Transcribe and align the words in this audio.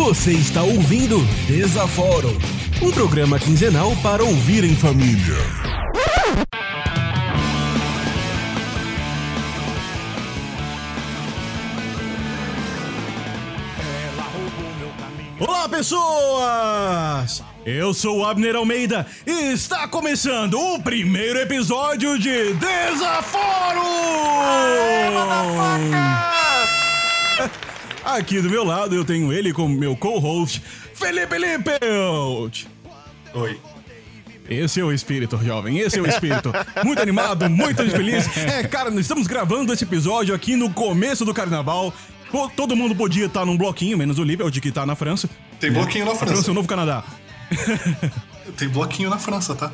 Você 0.00 0.32
está 0.32 0.62
ouvindo 0.62 1.18
Desaforo, 1.46 2.30
um 2.80 2.90
programa 2.90 3.38
quinzenal 3.38 3.94
para 3.96 4.24
ouvir 4.24 4.64
em 4.64 4.74
família. 4.74 5.36
Olá, 15.38 15.68
pessoas! 15.68 17.42
Eu 17.66 17.92
sou 17.92 18.20
o 18.20 18.24
Abner 18.24 18.56
Almeida 18.56 19.06
e 19.26 19.52
está 19.52 19.86
começando 19.86 20.58
o 20.58 20.82
primeiro 20.82 21.38
episódio 21.38 22.18
de 22.18 22.54
Desaforo! 22.54 23.80
Aqui 28.04 28.40
do 28.40 28.48
meu 28.50 28.64
lado 28.64 28.94
eu 28.94 29.04
tenho 29.04 29.32
ele 29.32 29.52
como 29.52 29.76
meu 29.76 29.96
co-host, 29.96 30.62
Felipe 30.94 31.38
Lippelt. 31.38 32.64
Oi. 33.34 33.58
Esse 34.48 34.80
é 34.80 34.84
o 34.84 34.90
espírito, 34.92 35.38
jovem. 35.44 35.78
Esse 35.78 35.98
é 35.98 36.02
o 36.02 36.06
espírito. 36.08 36.50
Muito 36.84 37.00
animado, 37.00 37.48
muito 37.48 37.88
feliz. 37.88 38.26
É, 38.36 38.64
cara, 38.64 38.90
nós 38.90 39.00
estamos 39.02 39.28
gravando 39.28 39.72
esse 39.72 39.84
episódio 39.84 40.34
aqui 40.34 40.56
no 40.56 40.68
começo 40.72 41.24
do 41.24 41.32
carnaval. 41.32 41.94
Todo 42.56 42.74
mundo 42.74 42.94
podia 42.96 43.26
estar 43.26 43.44
num 43.46 43.56
bloquinho, 43.56 43.96
menos 43.96 44.18
o 44.18 44.24
Lippelt, 44.24 44.58
que 44.60 44.72
tá 44.72 44.84
na 44.84 44.96
França. 44.96 45.28
Tem 45.60 45.70
bloquinho 45.70 46.04
na 46.04 46.12
A 46.12 46.14
França 46.16 46.32
é 46.32 46.36
França. 46.36 46.50
o 46.50 46.54
novo 46.54 46.66
Canadá. 46.66 47.04
Tem 48.56 48.68
bloquinho 48.68 49.08
na 49.10 49.18
França, 49.18 49.54
tá? 49.54 49.70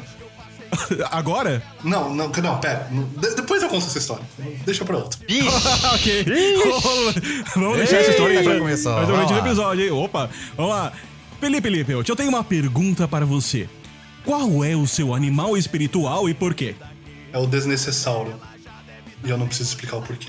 Agora? 1.11 1.63
Não, 1.85 2.15
não, 2.15 2.29
não, 2.29 2.59
pera. 2.61 2.89
Depois 3.37 3.63
eu 3.63 3.69
conto 3.69 3.87
essa 3.87 3.99
história. 3.99 4.25
Deixa 4.65 4.85
pra 4.85 4.97
outra. 4.97 5.19
ok. 5.95 6.25
Vamos 7.55 7.77
deixar 7.79 7.97
essa 7.99 8.11
história 8.11 8.39
aí 8.39 8.45
pra- 8.45 8.59
começou. 8.59 8.95
pra 8.95 9.05
durante 9.05 9.33
o 9.33 9.39
episódio, 9.39 9.85
hein? 9.85 9.91
Opa, 9.93 10.31
vamos 10.57 10.73
lá. 10.73 10.93
Felipe 11.41 11.69
Lippelt, 11.69 12.09
eu 12.09 12.17
tenho 12.17 12.29
uma 12.31 12.43
pergunta 12.45 13.07
para 13.07 13.27
você. 13.27 13.69
Qual 14.25 14.65
é 14.65 14.75
o 14.75 14.87
seu 14.87 15.15
animal 15.15 15.57
espiritual 15.57 16.29
e 16.29 16.35
por 16.35 16.55
quê? 16.55 16.75
É 17.33 17.39
o 17.39 17.47
desnecessauro. 17.47 18.35
E 19.25 19.31
eu 19.31 19.37
não 19.39 19.47
preciso 19.47 19.71
explicar 19.71 19.97
o 19.99 20.03
porquê. 20.03 20.29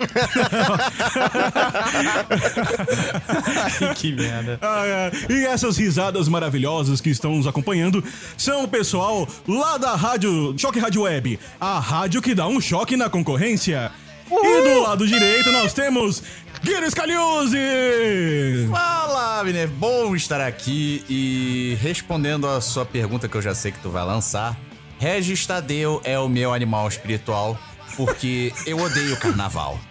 que 3.96 4.12
merda. 4.12 4.58
Ah, 4.62 4.86
é. 4.86 5.10
e 5.28 5.46
essas 5.46 5.76
risadas 5.76 6.28
maravilhosas 6.28 7.00
que 7.00 7.10
estão 7.10 7.36
nos 7.36 7.46
acompanhando 7.46 8.02
são 8.36 8.64
o 8.64 8.68
pessoal 8.68 9.28
lá 9.46 9.78
da 9.78 9.94
rádio 9.94 10.54
Choque 10.58 10.78
Rádio 10.78 11.02
Web, 11.02 11.38
a 11.60 11.78
rádio 11.78 12.22
que 12.22 12.34
dá 12.34 12.46
um 12.46 12.60
choque 12.60 12.96
na 12.96 13.10
concorrência. 13.10 13.90
E 14.30 14.62
do 14.62 14.82
lado 14.82 15.08
direito 15.08 15.50
nós 15.50 15.72
temos 15.72 16.22
Guilherme 16.62 16.90
Scaliuzzi! 16.90 18.68
Fala, 18.70 19.40
Abner. 19.40 19.68
Bom 19.68 20.14
estar 20.14 20.40
aqui 20.40 21.04
e 21.08 21.76
respondendo 21.80 22.46
a 22.46 22.60
sua 22.60 22.84
pergunta 22.84 23.28
que 23.28 23.36
eu 23.36 23.42
já 23.42 23.54
sei 23.54 23.72
que 23.72 23.80
tu 23.80 23.90
vai 23.90 24.04
lançar. 24.04 24.56
Regis 24.98 25.46
Tadeu 25.46 26.00
é 26.04 26.18
o 26.18 26.28
meu 26.28 26.52
animal 26.52 26.86
espiritual 26.86 27.58
porque 28.06 28.52
eu 28.66 28.78
odeio 28.78 29.16
carnaval. 29.18 29.78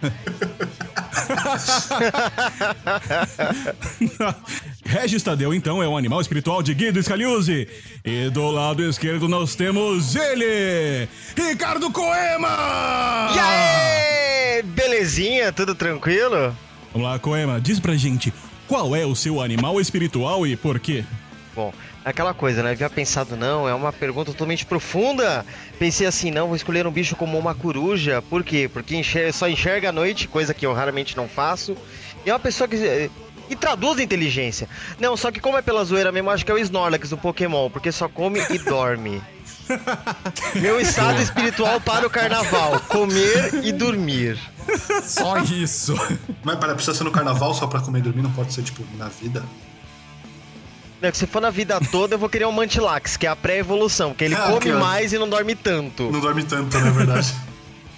Regis 4.84 5.22
Tadeu, 5.22 5.54
então, 5.54 5.80
é 5.82 5.88
o 5.88 5.96
animal 5.96 6.20
espiritual 6.20 6.62
de 6.62 6.74
Guido 6.74 7.02
Scaliuzzi. 7.02 7.68
E 8.04 8.28
do 8.30 8.50
lado 8.50 8.82
esquerdo 8.82 9.28
nós 9.28 9.54
temos 9.54 10.16
ele, 10.16 11.08
Ricardo 11.36 11.90
Coema! 11.90 13.30
E 13.34 13.38
aí, 13.38 14.62
belezinha? 14.62 15.52
Tudo 15.52 15.74
tranquilo? 15.74 16.56
Vamos 16.92 17.08
lá, 17.08 17.18
Coema, 17.18 17.60
diz 17.60 17.78
pra 17.78 17.94
gente, 17.94 18.32
qual 18.66 18.96
é 18.96 19.06
o 19.06 19.14
seu 19.14 19.40
animal 19.40 19.80
espiritual 19.80 20.46
e 20.46 20.56
por 20.56 20.80
quê? 20.80 21.04
Bom, 21.54 21.72
aquela 22.04 22.32
coisa, 22.34 22.62
né? 22.62 22.70
Havia 22.72 22.88
pensado, 22.90 23.36
não, 23.36 23.68
é 23.68 23.74
uma 23.74 23.92
pergunta 23.92 24.32
totalmente 24.32 24.64
profunda. 24.66 25.44
Pensei 25.78 26.06
assim, 26.06 26.30
não, 26.30 26.46
vou 26.46 26.56
escolher 26.56 26.86
um 26.86 26.90
bicho 26.90 27.16
como 27.16 27.38
uma 27.38 27.54
coruja. 27.54 28.22
Por 28.28 28.42
quê? 28.44 28.68
Porque 28.72 28.96
enxer- 28.96 29.32
só 29.32 29.48
enxerga 29.48 29.88
à 29.88 29.92
noite, 29.92 30.28
coisa 30.28 30.52
que 30.54 30.64
eu 30.66 30.72
raramente 30.72 31.16
não 31.16 31.28
faço. 31.28 31.76
E 32.24 32.30
é 32.30 32.32
uma 32.32 32.40
pessoa 32.40 32.66
que. 32.68 32.76
eh, 32.76 33.10
E 33.48 33.56
traduz 33.56 33.98
a 33.98 34.02
inteligência. 34.02 34.68
Não, 35.00 35.16
só 35.16 35.30
que 35.32 35.40
como 35.40 35.58
é 35.58 35.62
pela 35.62 35.84
zoeira 35.84 36.12
mesmo, 36.12 36.30
acho 36.30 36.44
que 36.44 36.52
é 36.52 36.54
o 36.54 36.58
Snorlax 36.58 37.10
do 37.10 37.18
Pokémon, 37.18 37.68
porque 37.68 37.90
só 37.90 38.08
come 38.08 38.40
e 38.50 38.58
dorme. 38.58 39.20
Meu 40.54 40.80
estado 40.80 41.20
espiritual 41.20 41.80
para 41.80 42.06
o 42.06 42.10
carnaval: 42.10 42.78
comer 42.88 43.64
e 43.64 43.72
dormir. 43.72 44.38
Só 45.02 45.38
isso. 45.38 45.94
Mas 46.44 46.56
pera, 46.58 46.74
precisa 46.74 46.96
ser 46.96 47.04
no 47.04 47.10
carnaval 47.10 47.52
só 47.54 47.66
pra 47.66 47.80
comer 47.80 47.98
e 47.98 48.02
dormir? 48.02 48.22
Não 48.22 48.32
pode 48.32 48.52
ser, 48.52 48.62
tipo, 48.62 48.84
na 48.96 49.08
vida? 49.08 49.42
Não, 51.00 51.10
que 51.10 51.16
se 51.16 51.26
for 51.26 51.40
na 51.40 51.50
vida 51.50 51.80
toda, 51.90 52.14
eu 52.14 52.18
vou 52.18 52.28
querer 52.28 52.46
um 52.46 52.52
Mantilax, 52.52 53.16
que 53.16 53.26
é 53.26 53.30
a 53.30 53.36
pré-evolução, 53.36 54.12
que 54.12 54.22
ele 54.24 54.34
Ah, 54.34 54.48
come 54.48 54.60
que- 54.60 54.72
mais 54.72 55.12
e 55.12 55.18
não 55.18 55.28
dorme 55.28 55.54
tanto. 55.54 56.10
Não 56.10 56.20
dorme 56.20 56.42
tanto, 56.44 56.78
na 56.78 56.90
verdade. 56.90 57.32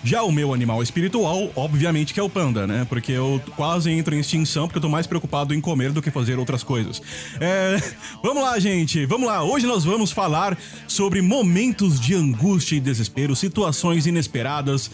Já 0.05 0.23
o 0.25 0.33
meu 0.33 0.53
animal 0.53 0.83
espiritual, 0.83 1.51
obviamente 1.55 2.13
que 2.13 2.19
é 2.19 2.23
o 2.25 2.29
panda, 2.29 2.67
né? 2.67 2.85
Porque 2.89 3.13
eu 3.13 3.41
quase 3.55 3.89
entro 3.89 4.13
em 4.17 4.19
extinção 4.19 4.67
porque 4.67 4.79
eu 4.79 4.83
tô 4.83 4.89
mais 4.89 5.07
preocupado 5.07 5.55
em 5.55 5.61
comer 5.61 5.93
do 5.93 6.03
que 6.03 6.11
fazer 6.11 6.41
outras 6.41 6.65
coisas. 6.65 7.01
É, 7.41 7.81
vamos 8.21 8.43
lá, 8.43 8.59
gente, 8.59 9.07
vamos 9.07 9.29
lá. 9.29 9.45
Hoje 9.45 9.65
nós 9.65 9.85
vamos 9.85 10.11
falar 10.11 10.59
sobre 10.89 11.23
momentos 11.23 12.01
de 12.01 12.17
angústia 12.17 12.75
e 12.75 12.81
desespero, 12.81 13.37
situações 13.37 14.05
inesperadas, 14.05 14.91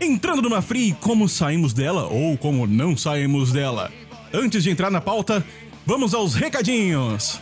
entrando 0.00 0.42
numa 0.42 0.60
fria 0.60 0.88
e 0.88 0.92
como 0.92 1.28
saímos 1.28 1.72
dela 1.72 2.08
ou 2.08 2.36
como 2.36 2.66
não 2.66 2.96
saímos 2.96 3.52
dela. 3.52 3.92
Antes 4.34 4.64
de 4.64 4.70
entrar 4.70 4.90
na 4.90 5.00
pauta, 5.00 5.44
vamos 5.86 6.12
aos 6.14 6.34
recadinhos. 6.34 7.40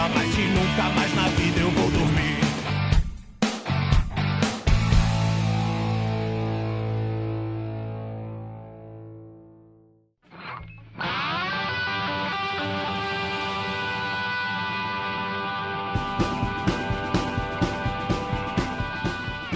Tava 0.00 0.14
mais 0.14 0.34
e 0.34 0.42
nunca 0.44 0.88
mais 0.96 1.14
na 1.14 1.28
vida 1.28 1.60
eu 1.60 1.70
vou 1.72 1.90
dormir. 1.90 2.40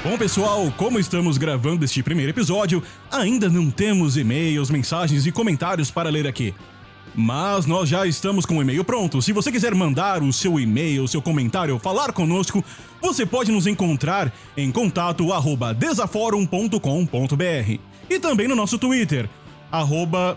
Bom, 0.02 0.18
pessoal, 0.18 0.70
como 0.76 0.98
estamos 0.98 1.38
gravando 1.38 1.86
este 1.86 2.02
primeiro 2.02 2.32
episódio, 2.32 2.82
ainda 3.10 3.48
não 3.48 3.70
temos 3.70 4.18
e-mails, 4.18 4.68
mensagens 4.68 5.24
e 5.26 5.32
comentários 5.32 5.90
para 5.90 6.10
ler 6.10 6.26
aqui. 6.26 6.52
Mas 7.14 7.66
nós 7.66 7.88
já 7.88 8.06
estamos 8.06 8.44
com 8.44 8.58
o 8.58 8.62
e-mail 8.62 8.84
pronto. 8.84 9.22
Se 9.22 9.32
você 9.32 9.52
quiser 9.52 9.74
mandar 9.74 10.22
o 10.22 10.32
seu 10.32 10.58
e-mail, 10.58 11.04
o 11.04 11.08
seu 11.08 11.22
comentário, 11.22 11.78
falar 11.78 12.12
conosco, 12.12 12.64
você 13.00 13.24
pode 13.24 13.52
nos 13.52 13.66
encontrar 13.66 14.32
em 14.56 14.70
contato 14.72 15.28
desaforum.com.br 15.78 17.78
e 18.10 18.18
também 18.18 18.48
no 18.48 18.56
nosso 18.56 18.78
Twitter, 18.78 19.28
arroba 19.70 20.36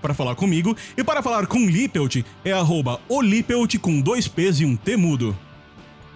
para 0.00 0.14
falar 0.14 0.34
comigo, 0.34 0.76
e 0.96 1.04
para 1.04 1.22
falar 1.22 1.46
com 1.46 1.66
Lippelt 1.66 2.22
é 2.44 2.52
arroba 2.52 3.00
Olippelt 3.08 3.78
com 3.78 4.00
dois 4.00 4.28
P's 4.28 4.60
e 4.60 4.64
um 4.64 4.76
T 4.76 4.96
mudo. 4.96 5.36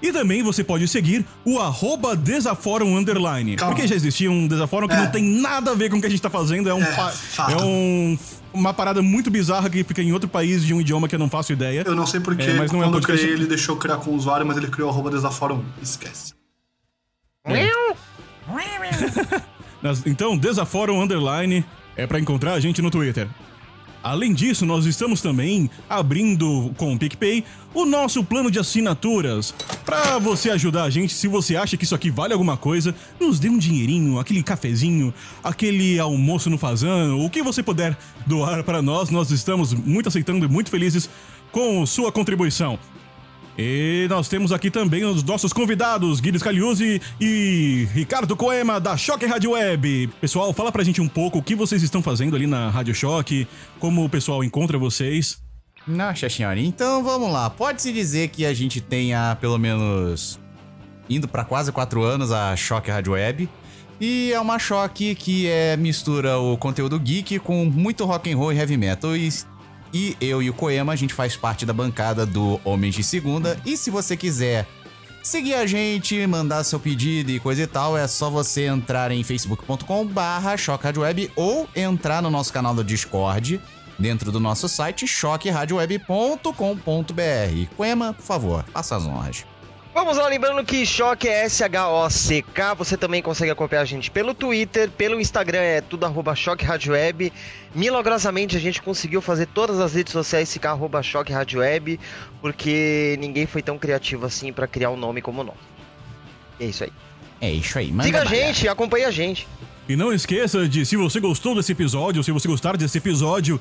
E 0.00 0.12
também 0.12 0.42
você 0.42 0.62
pode 0.62 0.86
seguir 0.86 1.24
o 1.44 1.58
arroba 1.58 2.14
Desaforum 2.14 2.96
Underline. 2.96 3.56
Calma. 3.56 3.74
Porque 3.74 3.88
já 3.88 3.96
existia 3.96 4.30
um 4.30 4.46
Desaforum 4.46 4.86
que 4.86 4.94
É. 4.94 4.98
não 4.98 5.10
tem 5.10 5.22
nada 5.22 5.72
a 5.72 5.74
ver 5.74 5.90
com 5.90 5.96
o 5.96 6.00
que 6.00 6.06
a 6.06 6.10
gente 6.10 6.22
tá 6.22 6.30
fazendo. 6.30 6.68
É, 6.68 6.74
um 6.74 6.82
É, 6.82 7.12
é 7.52 7.56
um, 7.56 8.16
uma 8.52 8.72
parada 8.74 9.00
muito 9.02 9.30
bizarra 9.30 9.68
que 9.70 9.82
fica 9.84 10.02
em 10.02 10.12
outro 10.12 10.28
país 10.28 10.64
de 10.64 10.74
um 10.74 10.80
idioma 10.80 11.08
que 11.08 11.14
eu 11.14 11.18
não 11.18 11.28
faço 11.30 11.52
ideia. 11.52 11.82
Eu 11.86 11.94
não 11.94 12.06
sei 12.06 12.20
porque 12.20 12.42
É, 12.42 12.54
mas 12.54 12.72
não 12.72 12.80
é 12.80 12.84
quando 12.86 12.94
eu 12.94 13.00
podcast- 13.00 13.20
criei 13.24 13.36
ele 13.38 13.46
deixou 13.46 13.74
eu 13.74 13.78
criar 13.80 13.96
com 13.98 14.10
o 14.10 14.14
usuário, 14.14 14.46
mas 14.46 14.56
ele 14.56 14.68
criou 14.68 14.90
arroba 14.90 15.10
desaforo 15.10 15.54
1. 15.56 15.64
Esquece. 15.82 16.34
Nas- 19.82 20.04
Então, 20.06 20.36
Desaforum 20.36 21.00
Underline 21.02 21.64
é 21.96 22.06
pra 22.06 22.18
encontrar 22.18 22.54
a 22.54 22.60
gente 22.60 22.82
no 22.82 22.90
Twitter. 22.90 23.28
Além 24.02 24.32
disso, 24.32 24.64
nós 24.64 24.86
estamos 24.86 25.20
também 25.20 25.68
abrindo 25.88 26.72
com 26.76 26.94
o 26.94 26.98
PicPay 26.98 27.44
o 27.74 27.84
nosso 27.84 28.22
plano 28.22 28.50
de 28.50 28.58
assinaturas. 28.58 29.54
Pra 29.84 30.18
você 30.18 30.50
ajudar 30.50 30.84
a 30.84 30.90
gente, 30.90 31.12
se 31.12 31.26
você 31.26 31.56
acha 31.56 31.76
que 31.76 31.84
isso 31.84 31.94
aqui 31.94 32.10
vale 32.10 32.32
alguma 32.32 32.56
coisa, 32.56 32.94
nos 33.20 33.38
dê 33.40 33.48
um 33.48 33.58
dinheirinho, 33.58 34.18
aquele 34.18 34.42
cafezinho, 34.42 35.12
aquele 35.42 35.98
almoço 35.98 36.48
no 36.48 36.58
fazano, 36.58 37.24
o 37.24 37.30
que 37.30 37.42
você 37.42 37.62
puder 37.62 37.96
doar 38.26 38.62
para 38.62 38.80
nós, 38.80 39.10
nós 39.10 39.30
estamos 39.30 39.74
muito 39.74 40.08
aceitando 40.08 40.46
e 40.46 40.48
muito 40.48 40.70
felizes 40.70 41.10
com 41.50 41.84
sua 41.84 42.12
contribuição. 42.12 42.78
E 43.60 44.06
nós 44.08 44.28
temos 44.28 44.52
aqui 44.52 44.70
também 44.70 45.04
os 45.04 45.24
nossos 45.24 45.52
convidados, 45.52 46.20
Guilherme 46.20 46.38
Scaliuzzi 46.38 47.02
e 47.20 47.88
Ricardo 47.92 48.36
Coema, 48.36 48.78
da 48.78 48.96
Choque 48.96 49.26
Rádio 49.26 49.50
Web. 49.50 50.06
Pessoal, 50.20 50.52
fala 50.52 50.70
pra 50.70 50.84
gente 50.84 51.00
um 51.00 51.08
pouco 51.08 51.38
o 51.38 51.42
que 51.42 51.56
vocês 51.56 51.82
estão 51.82 52.00
fazendo 52.00 52.36
ali 52.36 52.46
na 52.46 52.70
Rádio 52.70 52.94
Choque, 52.94 53.48
como 53.80 54.04
o 54.04 54.08
pessoal 54.08 54.44
encontra 54.44 54.78
vocês. 54.78 55.42
Nossa 55.84 56.28
senhora, 56.28 56.60
então 56.60 57.02
vamos 57.02 57.32
lá. 57.32 57.50
Pode-se 57.50 57.92
dizer 57.92 58.28
que 58.28 58.46
a 58.46 58.54
gente 58.54 58.80
tenha 58.80 59.36
pelo 59.40 59.58
menos 59.58 60.38
indo 61.10 61.26
pra 61.26 61.44
quase 61.44 61.72
quatro 61.72 62.04
anos 62.04 62.30
a 62.30 62.54
Choque 62.54 62.92
Rádio 62.92 63.14
Web. 63.14 63.48
E 64.00 64.32
é 64.32 64.38
uma 64.38 64.60
choque 64.60 65.16
que 65.16 65.48
é 65.48 65.76
mistura 65.76 66.38
o 66.38 66.56
conteúdo 66.56 66.96
geek 67.00 67.40
com 67.40 67.64
muito 67.64 68.04
rock 68.04 68.32
and 68.32 68.36
roll 68.36 68.52
e 68.52 68.56
heavy 68.56 68.76
metal. 68.76 69.16
E, 69.16 69.28
e 69.92 70.16
eu 70.20 70.42
e 70.42 70.50
o 70.50 70.54
Koema, 70.54 70.92
a 70.92 70.96
gente 70.96 71.14
faz 71.14 71.36
parte 71.36 71.64
da 71.64 71.72
bancada 71.72 72.26
do 72.26 72.60
Homens 72.64 72.94
de 72.94 73.02
Segunda. 73.02 73.60
E 73.64 73.76
se 73.76 73.90
você 73.90 74.16
quiser 74.16 74.66
seguir 75.22 75.54
a 75.54 75.66
gente, 75.66 76.26
mandar 76.26 76.64
seu 76.64 76.80
pedido 76.80 77.30
e 77.30 77.40
coisa 77.40 77.62
e 77.62 77.66
tal, 77.66 77.96
é 77.96 78.06
só 78.06 78.30
você 78.30 78.66
entrar 78.66 79.10
em 79.10 79.22
facebook.com 79.22 80.06
barra 80.06 80.54
ou 81.36 81.68
entrar 81.74 82.22
no 82.22 82.30
nosso 82.30 82.52
canal 82.52 82.74
do 82.74 82.84
Discord, 82.84 83.60
dentro 83.98 84.32
do 84.32 84.40
nosso 84.40 84.68
site 84.68 85.06
choqueradioweb.com.br. 85.06 87.74
Coema, 87.76 88.14
por 88.14 88.24
favor, 88.24 88.64
faça 88.72 88.96
as 88.96 89.06
honras. 89.06 89.44
Vamos 89.98 90.16
lá, 90.16 90.28
lembrando 90.28 90.64
que 90.64 90.86
Choque 90.86 91.26
é 91.26 91.46
S-H-O-C-K. 91.46 92.74
Você 92.74 92.96
também 92.96 93.20
consegue 93.20 93.50
acompanhar 93.50 93.82
a 93.82 93.84
gente 93.84 94.12
pelo 94.12 94.32
Twitter, 94.32 94.88
pelo 94.92 95.20
Instagram, 95.20 95.58
é 95.58 95.80
tudo 95.80 96.06
arroba 96.06 96.36
Choque 96.36 96.64
Rádio 96.64 96.92
Web. 96.92 97.32
Milagrosamente 97.74 98.56
a 98.56 98.60
gente 98.60 98.80
conseguiu 98.80 99.20
fazer 99.20 99.46
todas 99.46 99.80
as 99.80 99.94
redes 99.94 100.12
sociais 100.12 100.52
ficar 100.52 100.70
arroba 100.70 101.02
Choque 101.02 101.32
Rádio 101.32 101.58
Web, 101.58 101.98
porque 102.40 103.16
ninguém 103.18 103.44
foi 103.44 103.60
tão 103.60 103.76
criativo 103.76 104.24
assim 104.24 104.52
para 104.52 104.68
criar 104.68 104.90
um 104.90 104.96
nome 104.96 105.20
como 105.20 105.42
nós. 105.42 105.56
É 106.60 106.66
isso 106.66 106.84
aí. 106.84 106.92
É 107.40 107.50
isso 107.50 107.76
aí, 107.76 107.90
manda 107.90 108.04
Siga 108.04 108.22
a 108.22 108.24
gente, 108.24 108.68
acompanhe 108.68 109.04
a 109.04 109.10
gente. 109.10 109.48
E 109.88 109.96
não 109.96 110.12
esqueça 110.12 110.68
de, 110.68 110.86
se 110.86 110.94
você 110.94 111.18
gostou 111.18 111.56
desse 111.56 111.72
episódio, 111.72 112.22
se 112.22 112.30
você 112.30 112.46
gostar 112.46 112.76
desse 112.76 112.98
episódio, 112.98 113.60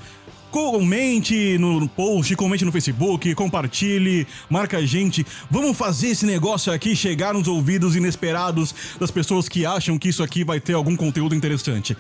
comente 0.52 1.58
no 1.58 1.88
post, 1.88 2.36
comente 2.36 2.66
no 2.66 2.72
Facebook, 2.72 3.34
compartilhe, 3.36 4.28
marca 4.50 4.78
a 4.78 4.86
gente. 4.86 5.26
Vamos 5.50 5.78
fazer 5.78 6.10
esse 6.10 6.26
negócio 6.26 6.72
aqui 6.72 6.96
chegar 6.96 7.34
nos 7.34 7.48
ouvidos 7.48 7.96
inesperados 7.96 8.74
das 9.00 9.12
pessoas 9.12 9.48
que 9.48 9.66
acham 9.66 9.98
que 9.98 10.10
isso 10.10 10.24
aqui 10.24 10.44
vai 10.44 10.60
ter 10.60 10.74
algum 10.74 10.96
conteúdo 10.96 11.36
interessante. 11.36 11.96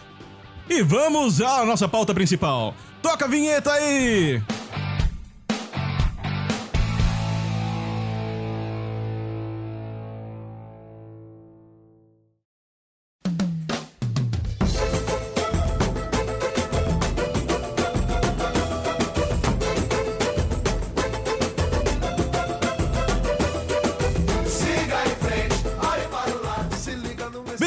E 0.69 0.81
vamos 0.81 1.41
à 1.41 1.65
nossa 1.65 1.87
pauta 1.87 2.13
principal. 2.13 2.75
Toca 3.01 3.25
a 3.25 3.27
vinheta 3.27 3.71
aí! 3.71 4.41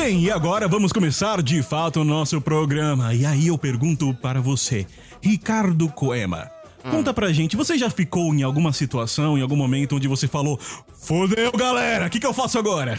Bem, 0.02 0.22
e 0.22 0.30
agora 0.30 0.66
vamos 0.66 0.92
começar 0.92 1.42
de 1.42 1.62
fato 1.62 2.00
o 2.00 2.04
nosso 2.04 2.40
programa. 2.40 3.12
E 3.12 3.26
aí 3.26 3.48
eu 3.48 3.58
pergunto 3.58 4.14
para 4.14 4.40
você, 4.40 4.86
Ricardo 5.20 5.90
Coema. 5.90 6.50
Conta 6.90 7.12
pra 7.12 7.30
gente, 7.34 7.54
você 7.54 7.76
já 7.76 7.90
ficou 7.90 8.34
em 8.34 8.42
alguma 8.42 8.72
situação, 8.72 9.36
em 9.36 9.42
algum 9.42 9.56
momento 9.56 9.96
onde 9.96 10.08
você 10.08 10.26
falou: 10.26 10.58
Fodeu, 10.98 11.52
galera, 11.52 12.06
o 12.06 12.10
que, 12.10 12.18
que 12.18 12.26
eu 12.26 12.32
faço 12.32 12.58
agora? 12.58 12.98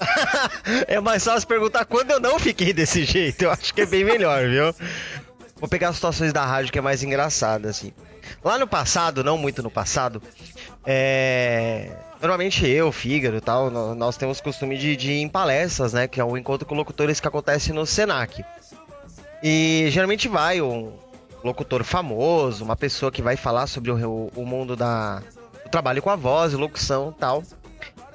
É 0.88 1.00
mais 1.00 1.24
fácil 1.24 1.46
perguntar 1.46 1.84
quando 1.84 2.10
eu 2.10 2.18
não 2.18 2.38
fiquei 2.38 2.72
desse 2.72 3.04
jeito. 3.04 3.42
Eu 3.42 3.52
acho 3.52 3.72
que 3.72 3.82
é 3.82 3.86
bem 3.86 4.04
melhor, 4.04 4.48
viu? 4.48 4.74
Vou 5.60 5.68
pegar 5.68 5.90
as 5.90 5.94
situações 5.94 6.32
da 6.32 6.44
rádio 6.44 6.72
que 6.72 6.78
é 6.78 6.82
mais 6.82 7.04
engraçada, 7.04 7.70
assim. 7.70 7.92
Lá 8.44 8.58
no 8.58 8.66
passado, 8.66 9.22
não 9.22 9.38
muito 9.38 9.62
no 9.62 9.70
passado, 9.70 10.20
é... 10.84 11.92
Normalmente 12.20 12.66
eu, 12.66 12.90
Fígaro 12.90 13.36
e 13.36 13.40
tal, 13.40 13.70
nó- 13.70 13.94
nós 13.94 14.16
temos 14.16 14.40
costume 14.40 14.76
de, 14.76 14.96
de 14.96 15.12
ir 15.12 15.20
em 15.20 15.28
palestras, 15.28 15.92
né? 15.92 16.08
Que 16.08 16.20
é 16.20 16.24
o 16.24 16.36
encontro 16.36 16.66
com 16.66 16.74
locutores 16.74 17.20
que 17.20 17.28
acontece 17.28 17.72
no 17.72 17.86
Senac. 17.86 18.44
E 19.42 19.86
geralmente 19.90 20.26
vai 20.26 20.60
um 20.60 20.92
locutor 21.44 21.84
famoso, 21.84 22.64
uma 22.64 22.74
pessoa 22.74 23.12
que 23.12 23.22
vai 23.22 23.36
falar 23.36 23.68
sobre 23.68 23.92
o, 23.92 24.30
o 24.34 24.44
mundo 24.44 24.74
da, 24.74 25.20
do 25.64 25.70
trabalho 25.70 26.02
com 26.02 26.10
a 26.10 26.16
voz, 26.16 26.52
locução 26.54 27.14
e 27.16 27.20
tal. 27.20 27.44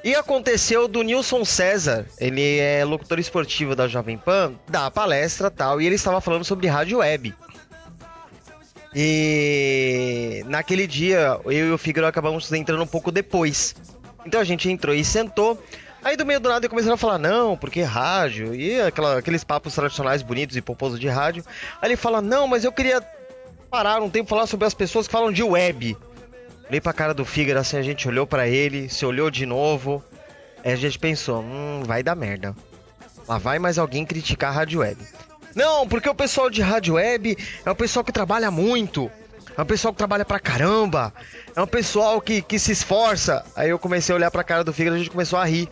E 0.04 0.14
aconteceu 0.16 0.86
do 0.90 1.02
Nilson 1.02 1.46
César, 1.46 2.06
ele 2.20 2.58
é 2.60 2.84
locutor 2.84 3.20
esportivo 3.20 3.74
da 3.74 3.88
Jovem 3.88 4.18
Pan, 4.18 4.54
da 4.68 4.92
palestra 4.92 5.50
tal, 5.50 5.80
e 5.80 5.86
ele 5.86 5.96
estava 5.96 6.20
falando 6.20 6.44
sobre 6.44 6.68
rádio 6.68 6.98
web. 6.98 7.34
E 8.95 10.44
naquele 10.48 10.86
dia, 10.88 11.40
eu 11.45 11.51
e 11.51 11.72
o 11.72 11.78
Figaro 11.78 12.07
acabamos 12.07 12.51
entrando 12.51 12.84
um 12.84 12.88
pouco 12.88 13.12
depois. 13.12 13.75
Então 14.25 14.40
a 14.40 14.44
gente 14.44 14.69
entrou 14.69 14.94
e 14.95 15.04
sentou. 15.04 15.62
Aí 16.04 16.18
do 16.18 16.25
meio 16.25 16.40
do 16.40 16.50
nada 16.50 16.68
começaram 16.68 16.95
a 16.95 16.98
falar, 16.98 17.18
não, 17.18 17.56
porque 17.56 17.81
rádio, 17.81 18.54
e 18.54 18.80
aquela- 18.81 19.18
aqueles 19.19 19.44
papos 19.44 19.74
tradicionais 19.74 20.22
bonitos 20.22 20.57
e 20.57 20.62
pomposos 20.62 21.00
de 21.00 21.07
rádio. 21.07 21.44
Aí 21.81 21.90
ele 21.90 21.95
fala, 21.95 22.22
não, 22.22 22.45
mas 22.48 22.63
eu 22.66 22.72
queria 22.74 23.01
parar 23.69 24.01
um 24.01 24.10
tempo 24.10 24.30
falar 24.30 24.45
sobre 24.45 24.68
as 24.68 24.74
pessoas 24.74 25.07
que 25.07 25.12
falam 25.13 25.31
de 25.31 25.42
web. 25.44 25.98
Olhei 26.68 26.81
pra 26.81 26.92
cara 26.94 27.13
do 27.13 27.24
Fígaro 27.24 27.60
assim, 27.60 27.78
a 27.78 27.81
gente 27.81 28.07
olhou 28.07 28.28
pra 28.28 28.48
ele, 28.48 28.90
se 28.90 29.06
olhou 29.06 29.31
de 29.31 29.45
novo. 29.45 30.04
Aí 30.63 30.74
a 30.74 30.75
gente 30.75 31.00
pensou, 31.00 31.42
hum, 31.42 31.84
vai 31.86 32.04
dar 32.04 32.16
merda. 32.16 32.54
Lá 33.28 33.38
vai 33.38 33.57
mais 33.57 33.78
alguém 33.78 34.06
criticar 34.06 34.51
a 34.51 34.54
rádio 34.56 34.81
web. 34.81 34.98
Não, 35.56 35.88
porque 35.88 36.10
o 36.10 36.16
pessoal 36.16 36.50
de 36.50 36.62
rádio 36.62 36.96
web 36.96 37.38
é 37.66 37.70
o 37.72 37.76
pessoal 37.76 38.04
que 38.04 38.12
trabalha 38.12 38.50
muito. 38.50 39.10
É 39.58 39.62
um 39.62 39.66
pessoal 39.66 39.94
que 39.94 39.98
trabalha 40.00 40.26
pra 40.26 40.40
caramba. 40.40 41.14
É 41.56 41.62
um 41.62 41.68
pessoal 41.68 42.20
que, 42.20 42.42
que 42.42 42.58
se 42.58 42.72
esforça. 42.72 43.46
Aí 43.56 43.70
eu 43.70 43.78
comecei 43.78 44.14
a 44.14 44.16
olhar 44.18 44.32
pra 44.32 44.44
cara 44.44 44.64
do 44.64 44.74
Fígaro 44.74 44.96
e 44.96 44.98
a 44.98 45.00
gente 45.04 45.12
começou 45.12 45.38
a 45.38 45.46
rir. 45.46 45.70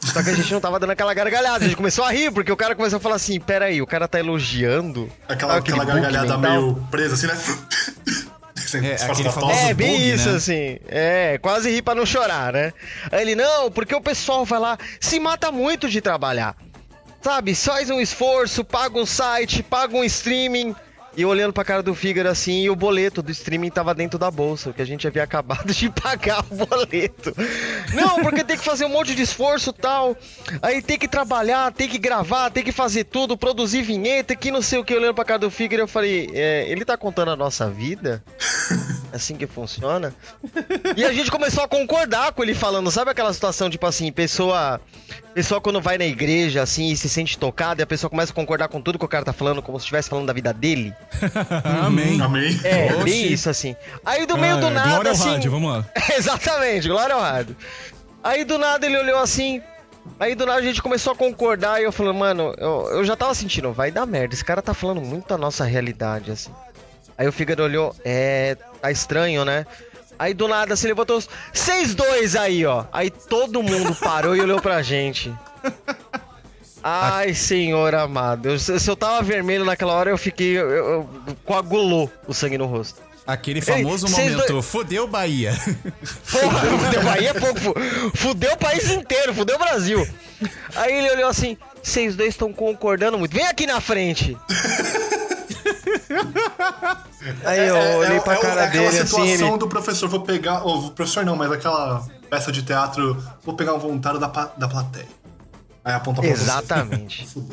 Só 0.00 0.22
que 0.22 0.30
a 0.30 0.34
gente 0.34 0.52
não 0.52 0.60
tava 0.60 0.80
dando 0.80 0.90
aquela 0.90 1.14
gargalhada, 1.14 1.64
a 1.64 1.68
gente 1.68 1.76
começou 1.76 2.04
a 2.04 2.10
rir, 2.10 2.32
porque 2.32 2.50
o 2.50 2.56
cara 2.56 2.74
começou 2.74 2.96
a 2.96 3.00
falar 3.00 3.14
assim: 3.14 3.38
peraí, 3.40 3.80
o 3.80 3.86
cara 3.86 4.08
tá 4.08 4.18
elogiando. 4.18 5.08
Aquela, 5.28 5.54
Ah, 5.54 5.58
aquela 5.58 5.84
gargalhada 5.84 6.36
mental. 6.36 6.60
meio 6.60 6.86
presa 6.90 7.14
assim, 7.14 7.26
né? 7.28 8.32
É, 8.74 8.96
famoso-. 8.96 9.50
É, 9.50 9.74
bem 9.74 9.98
bug, 9.98 10.14
isso, 10.14 10.30
né? 10.30 10.36
assim. 10.36 10.78
É, 10.88 11.38
quase 11.42 11.70
rir 11.70 11.82
pra 11.82 11.94
não 11.94 12.06
chorar, 12.06 12.54
né? 12.54 12.72
Aí 13.10 13.20
ele, 13.20 13.34
não, 13.34 13.70
porque 13.70 13.94
o 13.94 14.00
pessoal 14.00 14.46
vai 14.46 14.58
lá, 14.58 14.78
se 14.98 15.20
mata 15.20 15.52
muito 15.52 15.90
de 15.90 16.00
trabalhar. 16.00 16.56
Sabe, 17.22 17.54
faz 17.54 17.88
um 17.88 18.00
esforço, 18.00 18.64
paga 18.64 18.98
um 18.98 19.06
site, 19.06 19.62
paga 19.62 19.96
um 19.96 20.02
streaming. 20.02 20.74
E 21.14 21.26
olhando 21.26 21.52
pra 21.52 21.62
cara 21.62 21.82
do 21.82 21.94
Fígaro 21.94 22.28
assim, 22.30 22.62
e 22.62 22.70
o 22.70 22.74
boleto 22.74 23.22
do 23.22 23.30
streaming 23.30 23.68
tava 23.68 23.94
dentro 23.94 24.18
da 24.18 24.30
bolsa, 24.30 24.72
que 24.72 24.80
a 24.80 24.84
gente 24.84 25.06
havia 25.06 25.22
acabado 25.24 25.72
de 25.72 25.90
pagar 25.90 26.42
o 26.50 26.66
boleto. 26.66 27.34
Não, 27.92 28.22
porque 28.22 28.42
tem 28.42 28.56
que 28.56 28.64
fazer 28.64 28.86
um 28.86 28.88
monte 28.88 29.14
de 29.14 29.22
esforço 29.22 29.72
tal. 29.72 30.16
Aí 30.62 30.80
tem 30.80 30.98
que 30.98 31.06
trabalhar, 31.06 31.70
tem 31.70 31.88
que 31.88 31.98
gravar, 31.98 32.50
tem 32.50 32.64
que 32.64 32.72
fazer 32.72 33.04
tudo, 33.04 33.36
produzir 33.36 33.82
vinheta, 33.82 34.34
que 34.34 34.50
não 34.50 34.62
sei 34.62 34.78
o 34.78 34.84
que. 34.84 34.94
Olhando 34.94 35.14
pra 35.14 35.24
cara 35.24 35.38
do 35.38 35.50
Fígaro, 35.50 35.82
eu 35.82 35.88
falei, 35.88 36.30
é, 36.32 36.66
ele 36.68 36.84
tá 36.84 36.96
contando 36.96 37.30
a 37.30 37.36
nossa 37.36 37.68
vida? 37.68 38.24
É 39.12 39.16
assim 39.16 39.36
que 39.36 39.46
funciona? 39.46 40.14
E 40.96 41.04
a 41.04 41.12
gente 41.12 41.30
começou 41.30 41.62
a 41.62 41.68
concordar 41.68 42.32
com 42.32 42.42
ele 42.42 42.54
falando, 42.54 42.90
sabe 42.90 43.10
aquela 43.10 43.32
situação, 43.32 43.68
tipo 43.68 43.86
assim, 43.86 44.10
pessoa. 44.10 44.80
Pessoa 45.34 45.60
quando 45.60 45.80
vai 45.80 45.96
na 45.98 46.04
igreja, 46.04 46.62
assim, 46.62 46.90
e 46.90 46.96
se 46.96 47.08
sente 47.08 47.38
tocada, 47.38 47.80
e 47.80 47.84
a 47.84 47.86
pessoa 47.86 48.10
começa 48.10 48.32
a 48.32 48.34
concordar 48.34 48.68
com 48.68 48.80
tudo 48.80 48.98
que 48.98 49.04
o 49.04 49.08
cara 49.08 49.24
tá 49.24 49.32
falando, 49.32 49.62
como 49.62 49.78
se 49.78 49.84
estivesse 49.84 50.08
falando 50.08 50.26
da 50.26 50.32
vida 50.32 50.52
dele. 50.52 50.94
Amém. 51.84 52.20
Amém. 52.20 52.60
É, 52.64 52.92
Oxi. 52.94 53.04
bem 53.04 53.32
isso, 53.32 53.48
assim. 53.50 53.76
Aí 54.04 54.26
do 54.26 54.36
meio 54.36 54.58
do 54.58 54.66
Ah, 54.66 54.70
nada, 54.70 54.88
Glória 54.90 55.10
ao 55.10 55.14
assim. 55.16 55.30
rádio, 55.30 55.50
vamos 55.50 55.72
lá. 55.72 55.84
Exatamente, 56.16 56.88
glória 56.88 57.14
ao 57.14 57.20
rádio. 57.20 57.56
Aí 58.22 58.44
do 58.44 58.56
nada 58.58 58.86
ele 58.86 58.98
olhou 58.98 59.18
assim. 59.18 59.60
Aí 60.18 60.34
do 60.34 60.44
nada 60.46 60.58
a 60.58 60.62
gente 60.62 60.82
começou 60.82 61.12
a 61.12 61.16
concordar 61.16 61.80
e 61.80 61.84
eu 61.84 61.92
falei, 61.92 62.12
mano, 62.12 62.54
eu, 62.58 62.88
eu 62.92 63.04
já 63.04 63.14
tava 63.16 63.34
sentindo, 63.34 63.72
vai 63.72 63.90
dar 63.90 64.04
merda. 64.06 64.34
Esse 64.34 64.44
cara 64.44 64.60
tá 64.62 64.74
falando 64.74 65.00
muito 65.00 65.28
da 65.28 65.38
nossa 65.38 65.64
realidade, 65.64 66.30
assim. 66.30 66.50
Aí 67.18 67.26
o 67.28 67.32
Figueiredo 67.32 67.62
olhou, 67.64 67.94
é. 68.04 68.56
tá 68.80 68.90
estranho, 68.90 69.44
né? 69.44 69.66
Aí 70.18 70.34
do 70.34 70.46
nada 70.46 70.76
se 70.76 70.86
levantou 70.86 71.16
os 71.18 71.28
6-2 71.54 72.38
aí, 72.40 72.64
ó. 72.64 72.84
Aí 72.92 73.10
todo 73.10 73.62
mundo 73.62 73.94
parou 73.96 74.36
e 74.36 74.40
olhou 74.40 74.60
pra 74.60 74.82
gente. 74.82 75.32
Ai, 76.82 77.32
senhor 77.34 77.94
amado. 77.94 78.48
Eu- 78.50 78.58
se 78.58 78.88
eu 78.90 78.96
tava 78.96 79.22
vermelho 79.22 79.64
naquela 79.64 79.92
hora, 79.94 80.10
eu 80.10 80.18
fiquei. 80.18 80.58
Eu, 80.58 80.68
eu- 80.70 81.08
coagulou 81.44 82.10
o 82.26 82.34
sangue 82.34 82.58
no 82.58 82.66
rosto. 82.66 83.00
Aquele 83.24 83.60
famoso 83.60 84.08
vocês 84.08 84.32
momento, 84.32 84.48
dois- 84.52 84.66
fodeu 84.66 85.06
Bahia. 85.06 85.52
Porra, 86.30 86.60
fudeu 86.78 87.02
Bahia 87.04 87.30
é 87.30 87.34
pouco. 87.34 87.60
fu- 87.60 87.74
Fudeu 88.16 88.52
o 88.54 88.56
país 88.56 88.90
inteiro, 88.90 89.32
fudeu 89.32 89.54
o 89.56 89.58
Brasil. 89.60 90.04
Aí 90.74 90.92
ele 90.98 91.10
olhou 91.12 91.28
assim: 91.28 91.56
vocês 91.80 92.16
dois 92.16 92.30
estão 92.30 92.52
concordando 92.52 93.16
muito. 93.16 93.32
Vem 93.34 93.46
aqui 93.46 93.64
na 93.64 93.80
frente. 93.80 94.36
Aí 97.44 97.68
eu 97.68 97.76
olhei 97.98 98.20
pra 98.20 98.34
é, 98.34 98.40
cara 98.40 98.60
é 98.62 98.64
aquela 98.66 98.90
dele 98.90 98.98
assim. 98.98 99.06
situação 99.06 99.48
Ele... 99.48 99.58
do 99.58 99.68
professor, 99.68 100.08
vou 100.08 100.20
pegar. 100.20 100.62
Ou 100.64 100.90
professor 100.90 101.24
não, 101.24 101.36
mas 101.36 101.50
aquela 101.52 102.06
peça 102.30 102.50
de 102.50 102.62
teatro, 102.62 103.22
vou 103.44 103.54
pegar 103.54 103.74
um 103.74 103.78
voluntário 103.78 104.18
da, 104.18 104.26
da 104.26 104.68
plateia. 104.68 105.08
Aí 105.84 105.94
aponta 105.94 106.20
pra. 106.20 106.30
Exatamente. 106.30 107.28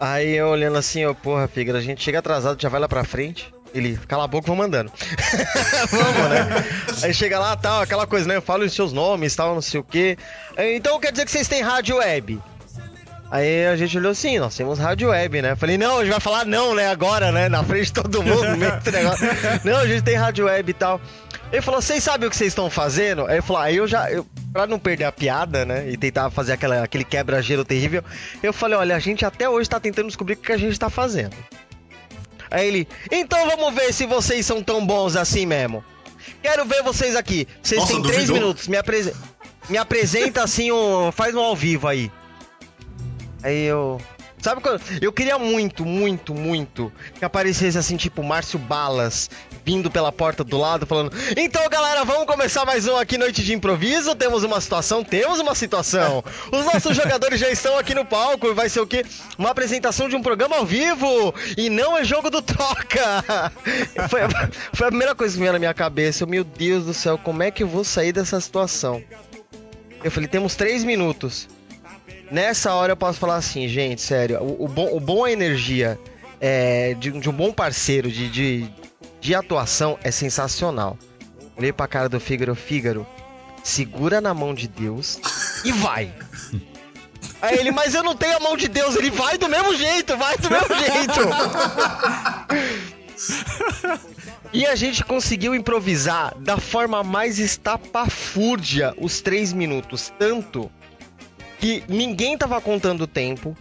Aí 0.00 0.34
eu 0.34 0.48
olhando 0.48 0.76
assim, 0.76 1.00
eu, 1.00 1.14
porra, 1.14 1.46
Figueira, 1.46 1.78
a 1.78 1.82
gente 1.82 2.02
chega 2.02 2.18
atrasado, 2.18 2.60
já 2.60 2.68
vai 2.68 2.80
lá 2.80 2.88
pra 2.88 3.04
frente. 3.04 3.54
Ele, 3.72 3.96
cala 4.08 4.24
a 4.24 4.26
boca, 4.26 4.48
vou 4.48 4.56
mandando. 4.56 4.90
Vamos, 5.90 6.28
né? 6.28 6.64
Aí 7.02 7.14
chega 7.14 7.38
lá, 7.38 7.56
tal, 7.56 7.82
aquela 7.82 8.06
coisa, 8.06 8.26
né? 8.26 8.36
Eu 8.36 8.42
falo 8.42 8.64
os 8.64 8.72
seus 8.72 8.92
nomes, 8.92 9.34
tal, 9.34 9.54
não 9.54 9.62
sei 9.62 9.78
o 9.78 9.84
quê. 9.84 10.18
Então 10.58 10.98
quer 10.98 11.12
dizer 11.12 11.24
que 11.24 11.30
vocês 11.30 11.48
têm 11.48 11.62
rádio 11.62 11.96
web? 11.96 12.42
Aí 13.32 13.64
a 13.64 13.74
gente 13.76 13.96
olhou 13.96 14.12
assim, 14.12 14.38
nós 14.38 14.54
temos 14.54 14.78
rádio 14.78 15.08
web, 15.08 15.40
né? 15.40 15.56
Falei, 15.56 15.78
não, 15.78 16.00
a 16.00 16.04
gente 16.04 16.10
vai 16.10 16.20
falar 16.20 16.44
não, 16.44 16.74
né? 16.74 16.88
Agora, 16.88 17.32
né? 17.32 17.48
Na 17.48 17.64
frente 17.64 17.86
de 17.86 17.94
todo 17.94 18.22
mundo, 18.22 18.46
no 18.46 18.56
meio 18.58 18.78
do 18.78 18.92
negócio. 18.92 19.26
Não, 19.64 19.78
a 19.78 19.86
gente 19.86 20.02
tem 20.02 20.16
rádio 20.16 20.44
web 20.44 20.70
e 20.70 20.74
tal. 20.74 21.00
Ele 21.50 21.62
falou, 21.62 21.80
vocês 21.80 22.04
sabem 22.04 22.28
o 22.28 22.30
que 22.30 22.36
vocês 22.36 22.48
estão 22.48 22.68
fazendo? 22.68 23.24
Aí 23.26 23.38
eu 23.38 23.42
falei, 23.42 23.70
aí 23.70 23.76
eu 23.78 23.88
já, 23.88 24.10
eu, 24.12 24.26
pra 24.52 24.66
não 24.66 24.78
perder 24.78 25.04
a 25.04 25.12
piada, 25.12 25.64
né? 25.64 25.88
E 25.88 25.96
tentar 25.96 26.28
fazer 26.28 26.52
aquela, 26.52 26.82
aquele 26.82 27.04
quebra-gelo 27.04 27.64
terrível, 27.64 28.04
eu 28.42 28.52
falei, 28.52 28.76
olha, 28.76 28.94
a 28.94 28.98
gente 28.98 29.24
até 29.24 29.48
hoje 29.48 29.66
tá 29.66 29.80
tentando 29.80 30.08
descobrir 30.08 30.34
o 30.34 30.36
que 30.36 30.52
a 30.52 30.58
gente 30.58 30.78
tá 30.78 30.90
fazendo. 30.90 31.34
Aí 32.50 32.68
ele, 32.68 32.88
então 33.10 33.48
vamos 33.48 33.74
ver 33.74 33.94
se 33.94 34.04
vocês 34.04 34.44
são 34.44 34.62
tão 34.62 34.84
bons 34.84 35.16
assim 35.16 35.46
mesmo. 35.46 35.82
Quero 36.42 36.66
ver 36.66 36.82
vocês 36.82 37.16
aqui. 37.16 37.48
Vocês 37.62 37.80
Nossa, 37.80 37.94
têm 37.94 38.02
três 38.02 38.16
duvidou? 38.26 38.36
minutos. 38.36 38.68
Me, 38.68 38.76
apre... 38.76 39.10
me 39.70 39.78
apresenta 39.78 40.44
assim 40.44 40.70
um. 40.70 41.10
Faz 41.10 41.34
um 41.34 41.40
ao 41.40 41.56
vivo 41.56 41.88
aí. 41.88 42.12
Aí 43.42 43.64
eu. 43.64 44.00
Sabe 44.40 44.60
quando. 44.60 44.80
Eu 45.00 45.12
queria 45.12 45.38
muito, 45.38 45.84
muito, 45.84 46.34
muito 46.34 46.92
que 47.16 47.24
aparecesse 47.24 47.78
assim, 47.78 47.96
tipo, 47.96 48.22
Márcio 48.24 48.58
Balas 48.58 49.30
vindo 49.64 49.90
pela 49.90 50.10
porta 50.10 50.42
do 50.42 50.58
lado, 50.58 50.86
falando: 50.86 51.12
Então, 51.36 51.68
galera, 51.68 52.04
vamos 52.04 52.26
começar 52.26 52.64
mais 52.64 52.86
um 52.86 52.96
aqui 52.96 53.16
Noite 53.16 53.42
de 53.42 53.54
Improviso. 53.54 54.14
Temos 54.14 54.42
uma 54.42 54.60
situação, 54.60 55.04
temos 55.04 55.38
uma 55.38 55.54
situação. 55.54 56.24
Os 56.50 56.64
nossos 56.64 56.96
jogadores 56.96 57.38
já 57.38 57.50
estão 57.50 57.78
aqui 57.78 57.94
no 57.94 58.04
palco 58.04 58.48
e 58.48 58.54
vai 58.54 58.68
ser 58.68 58.80
o 58.80 58.86
quê? 58.86 59.04
Uma 59.38 59.50
apresentação 59.50 60.08
de 60.08 60.16
um 60.16 60.22
programa 60.22 60.56
ao 60.56 60.66
vivo. 60.66 61.34
E 61.56 61.70
não 61.70 61.96
é 61.96 62.04
jogo 62.04 62.30
do 62.30 62.42
troca. 62.42 63.22
Foi 64.08 64.22
a, 64.22 64.28
foi 64.72 64.86
a 64.86 64.90
primeira 64.90 65.14
coisa 65.14 65.34
que 65.34 65.40
veio 65.40 65.52
na 65.52 65.58
minha 65.58 65.74
cabeça. 65.74 66.24
Eu, 66.24 66.28
Meu 66.28 66.44
Deus 66.44 66.84
do 66.84 66.94
céu, 66.94 67.16
como 67.16 67.42
é 67.42 67.50
que 67.50 67.62
eu 67.62 67.68
vou 67.68 67.84
sair 67.84 68.12
dessa 68.12 68.40
situação? 68.40 69.02
Eu 70.02 70.10
falei: 70.10 70.28
Temos 70.28 70.54
três 70.54 70.84
minutos. 70.84 71.48
Nessa 72.32 72.72
hora 72.72 72.92
eu 72.92 72.96
posso 72.96 73.18
falar 73.18 73.36
assim, 73.36 73.68
gente, 73.68 74.00
sério, 74.00 74.42
o, 74.42 74.64
o 74.64 74.68
bom, 74.68 74.88
o 74.90 74.98
bom 74.98 75.26
energia 75.26 76.00
é, 76.40 76.94
de, 76.94 77.10
de 77.10 77.28
um 77.28 77.32
bom 77.32 77.52
parceiro 77.52 78.10
de, 78.10 78.30
de, 78.30 78.70
de 79.20 79.34
atuação 79.34 79.98
é 80.02 80.10
sensacional. 80.10 80.96
Olhei 81.58 81.74
pra 81.74 81.86
cara 81.86 82.08
do 82.08 82.18
Fígaro, 82.18 82.54
Fígaro, 82.54 83.06
segura 83.62 84.18
na 84.18 84.32
mão 84.32 84.54
de 84.54 84.66
Deus 84.66 85.20
e 85.62 85.72
vai. 85.72 86.10
Aí 87.42 87.58
ele, 87.58 87.70
mas 87.70 87.94
eu 87.94 88.02
não 88.02 88.16
tenho 88.16 88.38
a 88.38 88.40
mão 88.40 88.56
de 88.56 88.66
Deus, 88.66 88.96
ele 88.96 89.10
vai 89.10 89.36
do 89.36 89.46
mesmo 89.46 89.76
jeito, 89.76 90.16
vai 90.16 90.38
do 90.38 90.48
mesmo 90.50 90.74
jeito. 90.74 91.20
E 94.54 94.66
a 94.66 94.74
gente 94.76 95.02
conseguiu 95.02 95.54
improvisar 95.54 96.36
da 96.38 96.58
forma 96.58 97.02
mais 97.02 97.38
estapafúrdia 97.38 98.92
os 98.98 99.22
três 99.22 99.50
minutos. 99.50 100.12
Tanto 100.18 100.70
que 101.62 101.84
ninguém 101.88 102.36
tava 102.36 102.60
contando 102.60 103.02
o 103.02 103.06
tempo, 103.06 103.56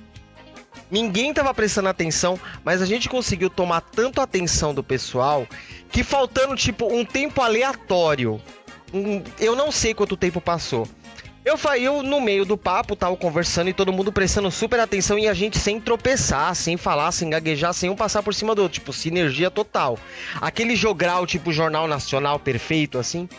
ninguém 0.89 1.31
tava 1.31 1.53
prestando 1.53 1.87
atenção, 1.87 2.39
mas 2.65 2.81
a 2.81 2.85
gente 2.87 3.07
conseguiu 3.07 3.47
tomar 3.47 3.79
tanto 3.81 4.19
atenção 4.19 4.73
do 4.73 4.81
pessoal 4.83 5.45
que 5.91 6.03
faltando, 6.03 6.55
tipo, 6.55 6.91
um 6.91 7.05
tempo 7.05 7.41
aleatório. 7.43 8.41
um- 8.93 9.23
eu 9.39 9.55
não 9.55 9.71
sei 9.71 9.93
quanto 9.93 10.17
tempo 10.17 10.41
passou. 10.41 10.85
Eu, 11.45 11.57
fa- 11.57 11.77
eu, 11.79 12.03
no 12.03 12.19
meio 12.19 12.43
do 12.43 12.57
papo, 12.57 12.93
tava 12.93 13.15
conversando 13.15 13.69
e 13.69 13.73
todo 13.73 13.93
mundo 13.93 14.11
prestando 14.11 14.51
super 14.51 14.79
atenção 14.81 15.17
e 15.17 15.29
a 15.29 15.33
gente 15.33 15.57
sem 15.57 15.79
tropeçar, 15.79 16.53
sem 16.55 16.75
falar, 16.75 17.11
sem 17.13 17.29
gaguejar, 17.29 17.73
sem 17.73 17.89
um 17.89 17.95
passar 17.95 18.21
por 18.21 18.33
cima 18.33 18.53
do 18.53 18.63
outro. 18.63 18.79
Tipo, 18.79 18.91
sinergia 18.91 19.49
total. 19.49 19.97
Aquele 20.41 20.75
jogral, 20.75 21.25
tipo, 21.25 21.53
Jornal 21.53 21.87
Nacional 21.87 22.37
perfeito, 22.37 22.97
assim. 22.99 23.29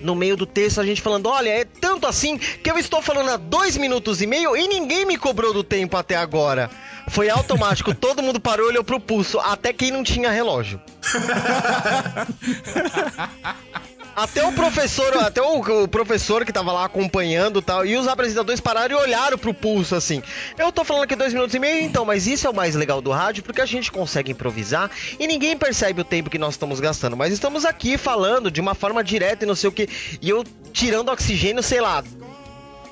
No 0.00 0.14
meio 0.14 0.36
do 0.36 0.46
texto, 0.46 0.80
a 0.80 0.86
gente 0.86 1.02
falando: 1.02 1.28
olha, 1.28 1.50
é 1.50 1.64
tanto 1.64 2.06
assim 2.06 2.38
que 2.38 2.70
eu 2.70 2.78
estou 2.78 3.02
falando 3.02 3.30
há 3.30 3.36
dois 3.36 3.76
minutos 3.76 4.22
e 4.22 4.26
meio 4.26 4.56
e 4.56 4.68
ninguém 4.68 5.04
me 5.04 5.16
cobrou 5.16 5.52
do 5.52 5.64
tempo 5.64 5.96
até 5.96 6.16
agora. 6.16 6.70
Foi 7.08 7.28
automático, 7.28 7.94
todo 7.94 8.22
mundo 8.22 8.38
parou 8.38 8.66
e 8.66 8.68
olhou 8.70 8.84
pro 8.84 9.00
pulso, 9.00 9.40
até 9.40 9.72
quem 9.72 9.90
não 9.90 10.04
tinha 10.04 10.30
relógio. 10.30 10.80
Até 14.18 14.44
o 14.44 14.50
professor, 14.50 15.16
até 15.18 15.40
o, 15.40 15.84
o 15.84 15.86
professor 15.86 16.44
que 16.44 16.52
tava 16.52 16.72
lá 16.72 16.84
acompanhando 16.84 17.62
tal, 17.62 17.86
e 17.86 17.96
os 17.96 18.08
apresentadores 18.08 18.60
pararam 18.60 18.98
e 18.98 19.00
olharam 19.00 19.38
pro 19.38 19.54
pulso 19.54 19.94
assim. 19.94 20.20
Eu 20.58 20.72
tô 20.72 20.82
falando 20.82 21.04
aqui 21.04 21.14
dois 21.14 21.32
minutos 21.32 21.54
e 21.54 21.60
meio, 21.60 21.84
então, 21.84 22.04
mas 22.04 22.26
isso 22.26 22.44
é 22.44 22.50
o 22.50 22.54
mais 22.54 22.74
legal 22.74 23.00
do 23.00 23.12
rádio, 23.12 23.44
porque 23.44 23.60
a 23.60 23.64
gente 23.64 23.92
consegue 23.92 24.32
improvisar 24.32 24.90
e 25.20 25.26
ninguém 25.28 25.56
percebe 25.56 26.00
o 26.00 26.04
tempo 26.04 26.28
que 26.28 26.36
nós 26.36 26.54
estamos 26.54 26.80
gastando. 26.80 27.16
Mas 27.16 27.32
estamos 27.32 27.64
aqui 27.64 27.96
falando 27.96 28.50
de 28.50 28.60
uma 28.60 28.74
forma 28.74 29.04
direta 29.04 29.44
e 29.44 29.46
não 29.46 29.54
sei 29.54 29.68
o 29.68 29.72
que. 29.72 29.88
E 30.20 30.28
eu 30.28 30.42
tirando 30.72 31.12
oxigênio, 31.12 31.62
sei 31.62 31.80
lá, 31.80 32.02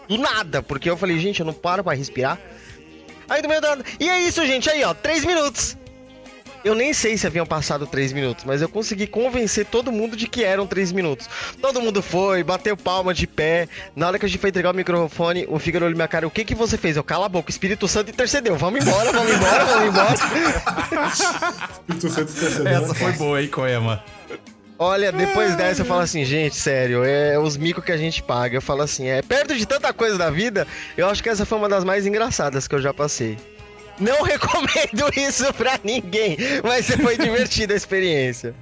do 0.08 0.18
nada, 0.18 0.62
porque 0.62 0.88
eu 0.88 0.96
falei, 0.96 1.18
gente, 1.18 1.40
eu 1.40 1.46
não 1.46 1.52
paro 1.52 1.82
pra 1.82 1.92
respirar. 1.92 2.38
Aí 3.28 3.42
do 3.42 3.48
meio 3.48 3.60
da. 3.60 3.76
E 3.98 4.08
é 4.08 4.20
isso, 4.20 4.46
gente, 4.46 4.70
aí 4.70 4.84
ó, 4.84 4.94
três 4.94 5.24
minutos. 5.24 5.76
Eu 6.64 6.74
nem 6.74 6.92
sei 6.92 7.16
se 7.16 7.26
haviam 7.26 7.46
passado 7.46 7.86
três 7.86 8.12
minutos, 8.12 8.44
mas 8.44 8.60
eu 8.60 8.68
consegui 8.68 9.06
convencer 9.06 9.66
todo 9.66 9.92
mundo 9.92 10.16
de 10.16 10.26
que 10.26 10.42
eram 10.42 10.66
três 10.66 10.92
minutos. 10.92 11.28
Todo 11.60 11.80
mundo 11.80 12.02
foi, 12.02 12.42
bateu 12.42 12.76
palma 12.76 13.14
de 13.14 13.26
pé. 13.26 13.68
Na 13.94 14.08
hora 14.08 14.18
que 14.18 14.26
a 14.26 14.28
gente 14.28 14.40
foi 14.40 14.50
entregar 14.50 14.72
o 14.72 14.76
microfone, 14.76 15.46
o 15.48 15.58
Fígaro 15.58 15.86
olhou 15.86 15.96
minha 15.96 16.08
cara. 16.08 16.26
O 16.26 16.30
que 16.30 16.44
que 16.44 16.54
você 16.54 16.76
fez? 16.76 16.96
Eu 16.96 17.04
cala 17.04 17.26
a 17.26 17.28
boca, 17.28 17.48
o 17.48 17.50
Espírito 17.50 17.86
Santo 17.86 18.10
intercedeu. 18.10 18.56
Vamos 18.56 18.84
embora, 18.84 19.12
vamos 19.12 19.32
embora, 19.32 19.64
vamos 19.64 19.88
embora. 19.88 20.14
Espírito 21.72 22.10
Santo 22.10 22.32
intercedeu. 22.32 22.66
Essa 22.66 22.94
foi 22.94 23.12
boa, 23.12 23.40
hein, 23.40 23.48
Koema? 23.48 24.02
Olha, 24.78 25.10
depois 25.10 25.56
dessa 25.56 25.80
eu 25.80 25.86
falo 25.86 26.00
assim, 26.00 26.22
gente, 26.24 26.54
sério, 26.54 27.02
é 27.02 27.38
os 27.38 27.56
micos 27.56 27.82
que 27.82 27.92
a 27.92 27.96
gente 27.96 28.22
paga. 28.22 28.56
Eu 28.56 28.62
falo 28.62 28.82
assim, 28.82 29.08
é 29.08 29.22
perto 29.22 29.54
de 29.54 29.64
tanta 29.64 29.92
coisa 29.92 30.18
da 30.18 30.30
vida, 30.30 30.66
eu 30.96 31.08
acho 31.08 31.22
que 31.22 31.28
essa 31.28 31.46
foi 31.46 31.56
uma 31.56 31.68
das 31.68 31.82
mais 31.82 32.06
engraçadas 32.06 32.68
que 32.68 32.74
eu 32.74 32.82
já 32.82 32.92
passei. 32.92 33.38
Não 33.98 34.22
recomendo 34.24 35.10
isso 35.16 35.52
pra 35.54 35.78
ninguém, 35.82 36.36
mas 36.62 36.86
foi 36.90 37.16
divertida 37.18 37.74
a 37.74 37.76
experiência. 37.76 38.54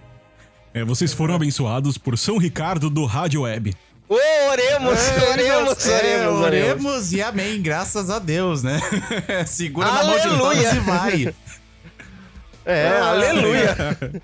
É, 0.73 0.85
vocês 0.85 1.13
foram 1.13 1.35
abençoados 1.35 1.97
por 1.99 2.17
São 2.19 2.37
Ricardo 2.39 2.91
do 2.91 3.05
Rádio 3.05 3.43
Web. 3.43 3.75
Ô, 4.09 4.15
oremos, 4.51 4.99
oremos, 5.31 5.87
É, 5.87 5.99
oremos, 5.99 6.41
oremos. 6.41 6.41
oremos 6.43 7.13
e 7.13 7.23
amém, 7.23 7.61
graças 7.63 8.11
a 8.11 8.19
Deus, 8.19 8.63
né? 8.63 8.79
Segura 9.47 9.91
na 9.91 10.05
mão 10.05 10.15
de 10.19 10.27
Aleluia. 10.27 10.63
todos 10.63 10.73
e 10.73 10.81
vai. 10.81 11.35
É, 12.67 12.99
aleluia. 13.01 14.23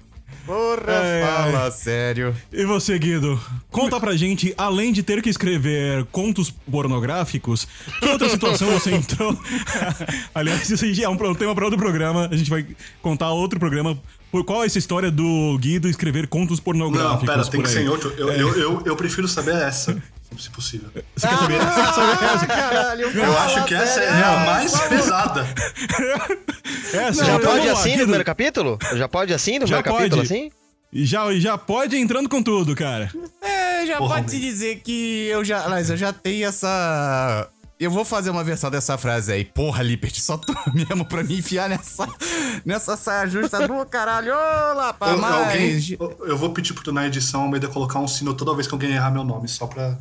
Porra, 0.50 0.92
É, 0.92 1.22
fala 1.24 1.70
sério. 1.70 2.34
E 2.52 2.64
você, 2.64 2.98
Guido, 2.98 3.40
conta 3.70 4.00
pra 4.00 4.16
gente, 4.16 4.52
além 4.58 4.92
de 4.92 5.00
ter 5.00 5.22
que 5.22 5.28
escrever 5.28 6.04
contos 6.10 6.50
pornográficos, 6.50 7.68
que 8.00 8.08
outra 8.08 8.28
situação 8.28 8.68
você 8.74 8.92
entrou? 8.92 9.38
Aliás, 10.34 10.68
isso 10.68 10.84
aí 10.84 10.92
já 10.92 11.04
é 11.04 11.08
um 11.08 11.34
tema 11.36 11.54
pra 11.54 11.64
outro 11.64 11.78
programa. 11.78 12.28
A 12.28 12.36
gente 12.36 12.50
vai 12.50 12.66
contar 13.00 13.30
outro 13.30 13.60
programa. 13.60 13.96
Por 14.32 14.44
qual 14.44 14.64
é 14.64 14.66
essa 14.66 14.78
história 14.78 15.10
do 15.10 15.56
Guido 15.60 15.88
escrever 15.88 16.26
contos 16.26 16.58
pornográficos? 16.58 17.28
Não, 17.28 17.34
pera, 17.34 17.48
tem 17.48 17.62
que 17.62 17.68
aí? 17.68 17.72
ser 17.72 17.82
em 17.82 17.88
outro. 17.88 18.12
Eu, 18.16 18.32
eu, 18.32 18.56
eu, 18.56 18.82
eu 18.86 18.96
prefiro 18.96 19.28
saber 19.28 19.54
essa, 19.54 20.02
se 20.38 20.50
possível. 20.50 20.88
Você 21.16 21.26
quer 21.28 21.36
saber? 21.38 21.58
Você 21.58 21.80
quer 21.80 21.92
saber 21.94 22.24
essa? 22.34 22.46
Caralho, 22.46 23.06
Eu 23.18 23.38
acho 23.38 23.64
que 23.64 23.74
essa 23.74 24.00
é 24.00 24.22
a 24.22 24.36
mais 24.46 24.78
pesada. 24.88 25.46
Essa, 26.92 27.24
Já 27.24 27.36
então 27.36 27.52
pode 27.52 27.68
assim 27.68 27.90
no 27.92 27.98
primeiro 27.98 28.24
capítulo? 28.24 28.78
Já 28.94 29.08
pode 29.08 29.32
assim 29.34 29.58
no 29.58 29.66
Já 29.66 29.82
primeiro 29.82 29.98
capítulo 29.98 30.22
pode. 30.22 30.34
assim? 30.34 30.50
E 30.92 31.04
Já, 31.04 31.32
já 31.34 31.56
pode 31.58 31.96
entrando 31.96 32.28
com 32.28 32.42
tudo, 32.42 32.74
cara. 32.74 33.10
É, 33.42 33.86
já 33.86 33.98
Porra, 33.98 34.16
pode 34.16 34.30
te 34.30 34.40
dizer 34.40 34.80
que 34.80 35.26
eu 35.28 35.44
já. 35.44 35.64
Aliás, 35.64 35.88
eu 35.90 35.96
já 35.96 36.12
tenho 36.12 36.46
essa. 36.48 37.48
Eu 37.78 37.90
vou 37.90 38.04
fazer 38.04 38.28
uma 38.28 38.44
versão 38.44 38.70
dessa 38.70 38.98
frase 38.98 39.32
aí. 39.32 39.42
Porra, 39.44 39.82
Liberty, 39.82 40.20
só 40.20 40.36
tu 40.36 40.54
mesmo 40.74 41.04
pra 41.04 41.22
me 41.22 41.38
enfiar 41.38 41.68
nessa. 41.68 42.06
Nessa 42.64 42.94
saia 42.96 43.26
justa 43.26 43.66
do 43.66 43.86
caralho. 43.86 44.32
Ô, 44.34 44.74
Lapa, 44.74 45.08
Eu, 45.10 45.18
mas. 45.18 45.32
alguém, 45.34 45.96
eu, 45.98 46.26
eu 46.26 46.36
vou 46.36 46.50
pedir 46.50 46.74
pro 46.74 46.92
na 46.92 47.06
edição 47.06 47.42
Almeida 47.42 47.68
colocar 47.68 47.98
um 48.00 48.08
sino 48.08 48.34
toda 48.34 48.54
vez 48.54 48.66
que 48.66 48.74
alguém 48.74 48.90
errar 48.92 49.10
meu 49.10 49.24
nome, 49.24 49.48
só 49.48 49.66
pra. 49.66 49.96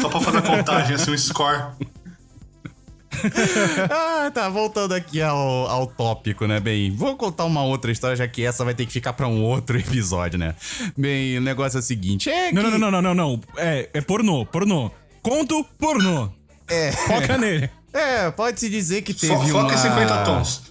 Só 0.00 0.08
pra 0.08 0.20
fazer 0.20 0.38
a 0.38 0.42
contagem, 0.42 0.94
assim, 0.94 1.10
um 1.12 1.18
score. 1.18 1.64
Ah, 3.90 4.30
tá, 4.32 4.48
voltando 4.48 4.94
aqui 4.94 5.20
ao, 5.20 5.36
ao 5.66 5.86
tópico, 5.86 6.46
né? 6.46 6.58
Bem, 6.60 6.90
vou 6.94 7.16
contar 7.16 7.44
uma 7.44 7.62
outra 7.62 7.90
história, 7.92 8.16
já 8.16 8.26
que 8.26 8.44
essa 8.44 8.64
vai 8.64 8.74
ter 8.74 8.86
que 8.86 8.92
ficar 8.92 9.12
pra 9.12 9.28
um 9.28 9.42
outro 9.42 9.76
episódio, 9.80 10.38
né? 10.38 10.54
Bem, 10.96 11.36
o 11.36 11.40
negócio 11.40 11.76
é 11.78 11.80
o 11.80 11.82
seguinte: 11.82 12.30
é. 12.30 12.52
Não, 12.52 12.62
que- 12.64 12.70
não, 12.70 12.78
não, 12.78 12.90
não, 12.90 13.02
não, 13.02 13.14
não. 13.14 13.40
É, 13.56 13.88
é 13.92 14.00
pornô, 14.00 14.46
pornô. 14.46 14.90
Conto 15.22 15.64
pornô. 15.78 16.30
É. 16.68 16.92
Foca 16.92 17.36
nele. 17.36 17.68
É, 17.92 18.30
pode-se 18.30 18.70
dizer 18.70 19.02
que 19.02 19.12
teve 19.12 19.34
Fo 19.34 19.40
uma... 19.40 19.48
Foca 19.48 19.74
em 19.74 19.78
50 19.78 20.24
tons. 20.24 20.69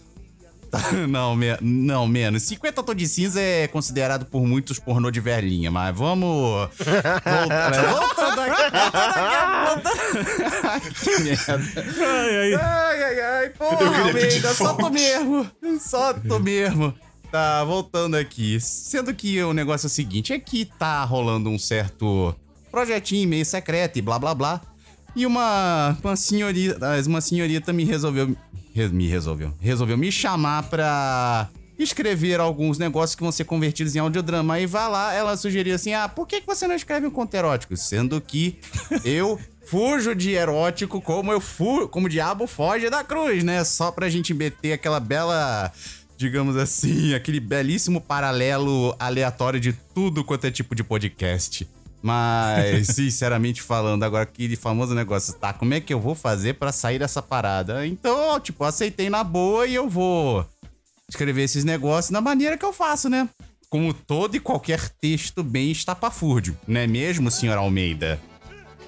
não, 1.09 1.35
me... 1.35 1.47
não, 1.61 2.07
menos. 2.07 2.43
50 2.43 2.83
tons 2.83 2.95
de 2.95 3.07
cinza 3.07 3.41
é 3.41 3.67
considerado 3.67 4.25
por 4.25 4.45
muitos 4.45 4.79
pornô 4.79 5.09
de 5.11 5.19
velhinha, 5.19 5.71
mas 5.71 5.95
vamos... 5.95 6.69
Volta... 6.69 6.69
Voltando 7.99 8.41
aqui, 8.41 8.61
voltando 8.71 9.19
aqui, 9.19 10.67
Ai, 10.67 10.81
que 10.81 11.19
merda. 11.23 11.61
Ai, 11.99 12.37
ai. 12.37 12.53
Ai, 12.53 13.03
ai, 13.03 13.21
ai, 13.21 13.49
porra, 13.49 14.01
Almeida, 14.03 14.53
só 14.53 14.73
tu 14.73 14.89
mesmo. 14.89 15.51
Só 15.79 16.13
tu 16.13 16.39
mesmo. 16.39 16.93
Tá, 17.31 17.63
voltando 17.63 18.15
aqui. 18.15 18.59
Sendo 18.59 19.13
que 19.13 19.41
o 19.43 19.53
negócio 19.53 19.85
é 19.85 19.87
o 19.87 19.91
seguinte, 19.91 20.33
é 20.33 20.39
que 20.39 20.65
tá 20.65 21.03
rolando 21.03 21.49
um 21.49 21.59
certo 21.59 22.35
projetinho 22.71 23.27
meio 23.27 23.45
secreto 23.45 23.97
e 23.97 24.01
blá 24.01 24.17
blá 24.19 24.33
blá. 24.33 24.61
E 25.15 25.25
uma, 25.25 25.97
uma 26.03 26.15
senhorita, 26.15 26.79
uma 27.07 27.19
senhorita 27.21 27.73
me 27.73 27.83
resolveu 27.83 28.27
re- 28.27 28.37
me 28.91 29.07
resolveu, 29.07 29.53
resolveu 29.59 29.97
me 29.97 30.11
chamar 30.11 30.63
pra 30.63 31.49
escrever 31.77 32.39
alguns 32.39 32.77
negócios 32.77 33.15
que 33.15 33.23
vão 33.23 33.31
ser 33.31 33.45
convertidos 33.45 33.95
em 33.95 33.99
audiodrama. 33.99 34.55
Aí 34.55 34.65
vai 34.65 34.89
lá, 34.89 35.13
ela 35.13 35.37
sugeriu 35.37 35.75
assim: 35.75 35.93
"Ah, 35.93 36.09
por 36.09 36.27
que 36.27 36.41
que 36.41 36.47
você 36.47 36.67
não 36.67 36.75
escreve 36.75 37.07
um 37.07 37.11
conto 37.11 37.33
erótico?" 37.33 37.75
Sendo 37.77 38.19
que 38.19 38.57
eu 39.05 39.39
fujo 39.65 40.13
de 40.13 40.31
erótico 40.31 41.01
como 41.01 41.31
eu 41.31 41.39
fu, 41.39 41.87
como 41.87 42.07
o 42.07 42.09
diabo 42.09 42.47
foge 42.47 42.89
da 42.89 43.03
cruz, 43.03 43.43
né? 43.43 43.63
Só 43.63 43.91
pra 43.91 44.09
gente 44.09 44.33
meter 44.33 44.73
aquela 44.73 44.99
bela 44.99 45.71
digamos 46.17 46.57
assim, 46.57 47.13
aquele 47.13 47.39
belíssimo 47.39 48.01
paralelo 48.01 48.93
aleatório 48.99 49.57
de 49.57 49.71
tudo 49.71 50.21
quanto 50.21 50.47
é 50.47 50.51
tipo 50.51 50.75
de 50.75 50.83
podcast. 50.83 51.65
Mas, 52.01 52.87
sinceramente 52.87 53.61
falando, 53.61 54.03
agora 54.03 54.23
aquele 54.23 54.55
famoso 54.55 54.95
negócio, 54.95 55.33
tá? 55.33 55.51
Como 55.51 55.73
é 55.73 55.81
que 55.81 55.93
eu 55.93 55.99
vou 55.99 56.15
fazer 56.15 56.53
pra 56.53 56.71
sair 56.71 56.99
dessa 56.99 57.21
parada? 57.21 57.85
Então, 57.85 58.39
tipo, 58.39 58.63
aceitei 58.63 59.09
na 59.09 59.23
boa 59.23 59.67
e 59.67 59.75
eu 59.75 59.89
vou 59.89 60.45
escrever 61.09 61.43
esses 61.43 61.65
negócios 61.65 62.11
da 62.11 62.21
maneira 62.21 62.57
que 62.57 62.65
eu 62.65 62.71
faço, 62.71 63.09
né? 63.09 63.27
Como 63.69 63.93
todo 63.93 64.35
e 64.35 64.39
qualquer 64.39 64.89
texto 64.89 65.43
bem 65.43 65.71
estapafúrdio, 65.71 66.57
não 66.67 66.79
é 66.79 66.87
mesmo, 66.87 67.29
senhor 67.29 67.57
Almeida? 67.57 68.19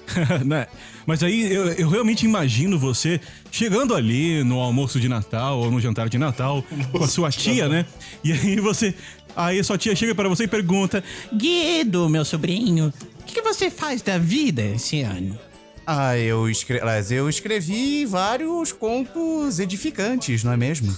né? 0.44 0.66
Mas 1.06 1.22
aí 1.22 1.52
eu, 1.52 1.68
eu 1.72 1.88
realmente 1.88 2.24
imagino 2.24 2.78
você 2.78 3.20
chegando 3.50 3.94
ali 3.94 4.44
no 4.44 4.60
almoço 4.60 5.00
de 5.00 5.08
Natal 5.08 5.58
ou 5.58 5.70
no 5.70 5.80
jantar 5.80 6.08
de 6.08 6.18
Natal 6.18 6.64
com 6.90 7.02
a 7.02 7.08
sua 7.08 7.30
tia, 7.30 7.68
né? 7.68 7.86
E 8.22 8.32
aí 8.32 8.60
você. 8.60 8.94
Aí 9.36 9.62
sua 9.64 9.78
tia 9.78 9.94
chega 9.96 10.14
pra 10.14 10.28
você 10.28 10.44
e 10.44 10.48
pergunta: 10.48 11.02
Guido, 11.34 12.08
meu 12.08 12.24
sobrinho, 12.24 12.92
o 13.20 13.24
que, 13.24 13.34
que 13.34 13.42
você 13.42 13.70
faz 13.70 14.02
da 14.02 14.18
vida 14.18 14.62
esse 14.62 15.00
ano? 15.02 15.38
Ah, 15.86 16.16
eu, 16.16 16.48
escre... 16.48 16.80
eu 17.10 17.28
escrevi 17.28 18.06
vários 18.06 18.70
contos 18.70 19.58
edificantes, 19.58 20.44
não 20.44 20.52
é 20.52 20.56
mesmo? 20.56 20.96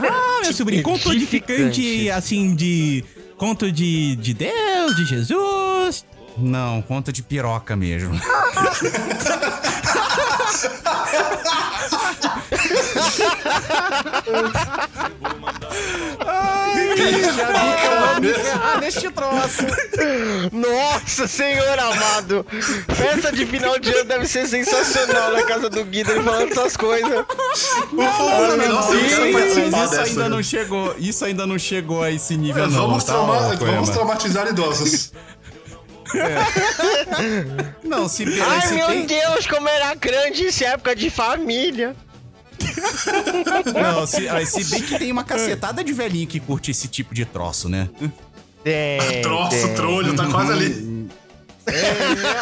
Ah, 0.00 0.40
meu 0.42 0.52
sobrinho, 0.52 0.82
conto 0.82 1.10
edificante, 1.12 1.80
Edificante. 1.80 2.10
assim, 2.10 2.54
de. 2.54 3.02
Conto 3.38 3.72
de, 3.72 4.14
de 4.16 4.34
Deus, 4.34 4.94
de 4.96 5.04
Jesus. 5.06 6.04
Não, 6.38 6.80
conta 6.82 7.10
de 7.12 7.22
piroca 7.22 7.74
mesmo. 7.74 8.14
Ai, 17.04 17.22
já 17.22 17.46
vi 17.46 17.76
que 17.80 17.86
eu 17.86 18.06
vou 18.06 18.20
me 18.20 18.34
ferrar 18.34 18.80
neste 18.80 19.10
troço. 19.10 19.66
Nossa 20.52 21.26
senhor 21.26 21.78
amado! 21.78 22.46
Festa 22.94 23.32
de 23.32 23.46
final 23.46 23.78
de 23.78 23.92
ano 23.92 24.04
deve 24.04 24.26
ser 24.26 24.46
sensacional 24.46 25.32
na 25.32 25.42
casa 25.44 25.68
do 25.70 25.84
Guido 25.84 26.10
ele 26.12 26.22
falando 26.22 26.50
essas 26.52 26.76
coisas. 26.76 27.24
Por 27.90 28.04
favor, 28.04 28.56
Não, 28.56 28.68
nossa, 28.74 28.94
eu 28.94 29.06
isso, 29.06 30.00
ainda 30.00 30.28
não 30.28 30.42
chegou. 30.42 30.94
Isso 30.98 31.24
ainda 31.24 31.46
não 31.46 31.58
chegou 31.58 32.02
a 32.02 32.10
esse 32.10 32.36
nível, 32.36 32.68
não. 32.68 32.86
Vamos, 32.88 33.04
tá, 33.04 33.12
trauma- 33.12 33.36
ó, 33.36 33.56
Koyama? 33.56 33.72
vamos 33.72 33.90
traumatizar 33.90 34.46
idosos. 34.48 35.12
Não, 37.82 38.06
se, 38.08 38.24
Ai 38.42 38.60
se 38.62 38.74
meu 38.74 38.86
tem, 38.88 39.06
Deus, 39.06 39.46
como 39.46 39.66
era 39.68 39.94
grande 39.94 40.44
isso, 40.46 40.62
época 40.64 40.94
de 40.94 41.08
família. 41.08 41.96
Não, 43.74 44.06
se, 44.06 44.28
ah, 44.28 44.44
se 44.44 44.64
bem 44.64 44.82
que 44.82 44.98
tem 44.98 45.12
uma 45.12 45.24
cacetada 45.24 45.82
de 45.82 45.92
velhinho 45.92 46.26
que 46.26 46.40
curte 46.40 46.70
esse 46.70 46.88
tipo 46.88 47.14
de 47.14 47.24
troço, 47.24 47.68
né? 47.68 47.88
Tem, 48.62 49.00
Troço, 49.22 49.50
tem. 49.50 49.74
trolho, 49.74 50.14
tá 50.14 50.26
quase 50.28 50.52
ali. 50.52 51.08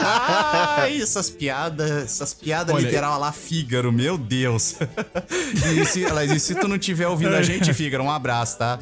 Ai, 0.00 1.00
essas 1.00 1.29
piadas, 1.29 1.91
essas 1.91 2.33
piadas 2.33 2.75
Olha, 2.75 2.85
literal 2.85 3.19
lá 3.21 3.33
Fígaro, 3.33 3.93
meu 3.93 4.17
Deus. 4.17 4.77
e, 5.77 5.85
se, 5.85 6.05
e 6.05 6.41
se 6.41 6.55
tu 6.55 6.67
não 6.67 6.79
tiver 6.79 7.07
ouvindo 7.07 7.35
a 7.35 7.43
gente, 7.43 7.73
Fígaro, 7.75 8.05
um 8.05 8.11
abraço, 8.11 8.59
tá? 8.59 8.79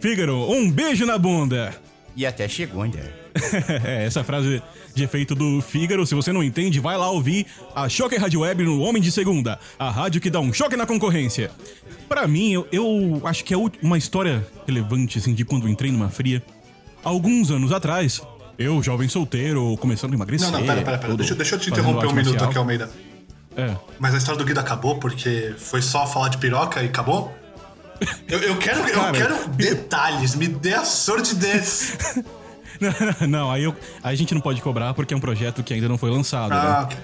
Fígaro, 0.00 0.50
um 0.50 0.70
beijo 0.70 1.04
na 1.04 1.18
bunda. 1.18 1.74
E 2.14 2.26
até 2.26 2.48
chegou, 2.48 2.84
né? 2.84 3.10
é, 3.84 4.04
essa 4.04 4.22
frase 4.22 4.62
de 4.94 5.02
efeito 5.02 5.34
do 5.34 5.62
Fígaro, 5.62 6.06
se 6.06 6.14
você 6.14 6.32
não 6.32 6.42
entende, 6.42 6.78
vai 6.78 6.96
lá 6.96 7.10
ouvir 7.10 7.46
a 7.74 7.88
Choque 7.88 8.16
Rádio 8.16 8.40
Web 8.40 8.64
no 8.64 8.80
Homem 8.80 9.00
de 9.00 9.10
Segunda, 9.10 9.58
a 9.78 9.90
rádio 9.90 10.20
que 10.20 10.28
dá 10.28 10.38
um 10.38 10.52
choque 10.52 10.76
na 10.76 10.86
concorrência. 10.86 11.50
Pra 12.08 12.28
mim, 12.28 12.52
eu, 12.52 12.68
eu 12.70 13.22
acho 13.24 13.44
que 13.44 13.54
é 13.54 13.56
uma 13.82 13.96
história 13.96 14.46
relevante, 14.66 15.18
assim, 15.18 15.32
de 15.32 15.44
quando 15.44 15.66
eu 15.66 15.70
entrei 15.70 15.90
numa 15.90 16.10
fria. 16.10 16.42
Alguns 17.02 17.50
anos 17.50 17.72
atrás, 17.72 18.20
eu, 18.58 18.82
jovem 18.82 19.08
solteiro, 19.08 19.76
começando 19.78 20.12
a 20.12 20.16
emagrecer. 20.16 20.50
Não, 20.50 20.60
não, 20.60 20.66
pera, 20.66 20.82
pera, 20.82 20.98
pera. 20.98 21.10
tudo, 21.10 21.18
Deixa, 21.18 21.34
deixa 21.34 21.54
eu 21.54 21.58
te 21.58 21.70
interromper 21.70 22.06
um 22.06 22.12
minuto 22.12 22.44
aqui, 22.44 22.58
Almeida. 22.58 22.90
É. 23.56 23.74
Mas 23.98 24.14
a 24.14 24.18
história 24.18 24.38
do 24.38 24.44
Guido 24.44 24.60
acabou 24.60 24.98
porque 24.98 25.54
foi 25.58 25.82
só 25.82 26.06
falar 26.06 26.28
de 26.28 26.38
piroca 26.38 26.82
e 26.82 26.86
acabou? 26.86 27.32
Eu, 28.28 28.38
eu 28.40 28.56
quero, 28.58 28.80
eu 28.80 28.94
Cara, 28.94 29.12
quero 29.12 29.48
detalhes, 29.50 30.34
me 30.34 30.48
dê 30.48 30.74
a 30.74 30.84
sordidez. 30.84 31.96
não, 33.28 33.50
aí, 33.50 33.64
eu, 33.64 33.74
aí 34.02 34.14
a 34.14 34.16
gente 34.16 34.34
não 34.34 34.40
pode 34.40 34.60
cobrar 34.60 34.94
porque 34.94 35.14
é 35.14 35.16
um 35.16 35.20
projeto 35.20 35.62
que 35.62 35.72
ainda 35.74 35.88
não 35.88 35.96
foi 35.98 36.10
lançado, 36.10 36.52
Ah, 36.52 36.62
né? 36.64 36.80
ok. 36.84 36.96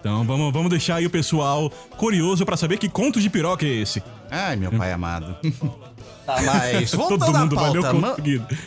Então 0.00 0.24
vamos, 0.24 0.52
vamos 0.52 0.70
deixar 0.70 0.96
aí 0.96 1.06
o 1.06 1.10
pessoal 1.10 1.68
curioso 1.96 2.46
pra 2.46 2.56
saber 2.56 2.78
que 2.78 2.88
conto 2.88 3.20
de 3.20 3.28
piroca 3.28 3.66
é 3.66 3.68
esse. 3.68 4.02
Ai, 4.30 4.56
meu 4.56 4.70
pai 4.72 4.92
amado. 4.92 5.36
Tá, 6.28 6.42
mas 6.42 6.92
voltando 6.92 7.24
Todo 7.24 7.36
à 7.36 7.40
mundo 7.40 7.56
valeu 7.56 7.80
pauta, 7.80 7.98
ma- 7.98 8.16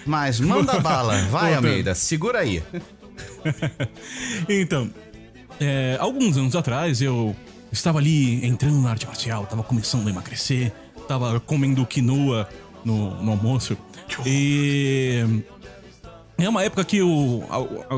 mas 0.03 0.39
manda 0.39 0.79
bala, 0.81 1.15
vai. 1.29 1.53
Almeida, 1.53 1.93
segura 1.93 2.39
aí. 2.39 2.63
Então, 4.49 4.89
é, 5.59 5.95
alguns 5.99 6.37
anos 6.37 6.55
atrás 6.55 7.03
eu 7.03 7.35
estava 7.71 7.99
ali 7.99 8.43
entrando 8.45 8.81
na 8.81 8.89
arte 8.89 9.05
marcial, 9.05 9.45
tava 9.45 9.61
começando 9.61 10.07
a 10.07 10.09
emagrecer, 10.09 10.71
tava 11.11 11.39
comendo 11.41 11.85
quinoa 11.85 12.47
no, 12.85 13.21
no 13.21 13.31
almoço. 13.31 13.77
E. 14.25 15.43
É 16.37 16.47
uma 16.47 16.63
época 16.63 16.85
que 16.85 17.01
o. 17.01 17.43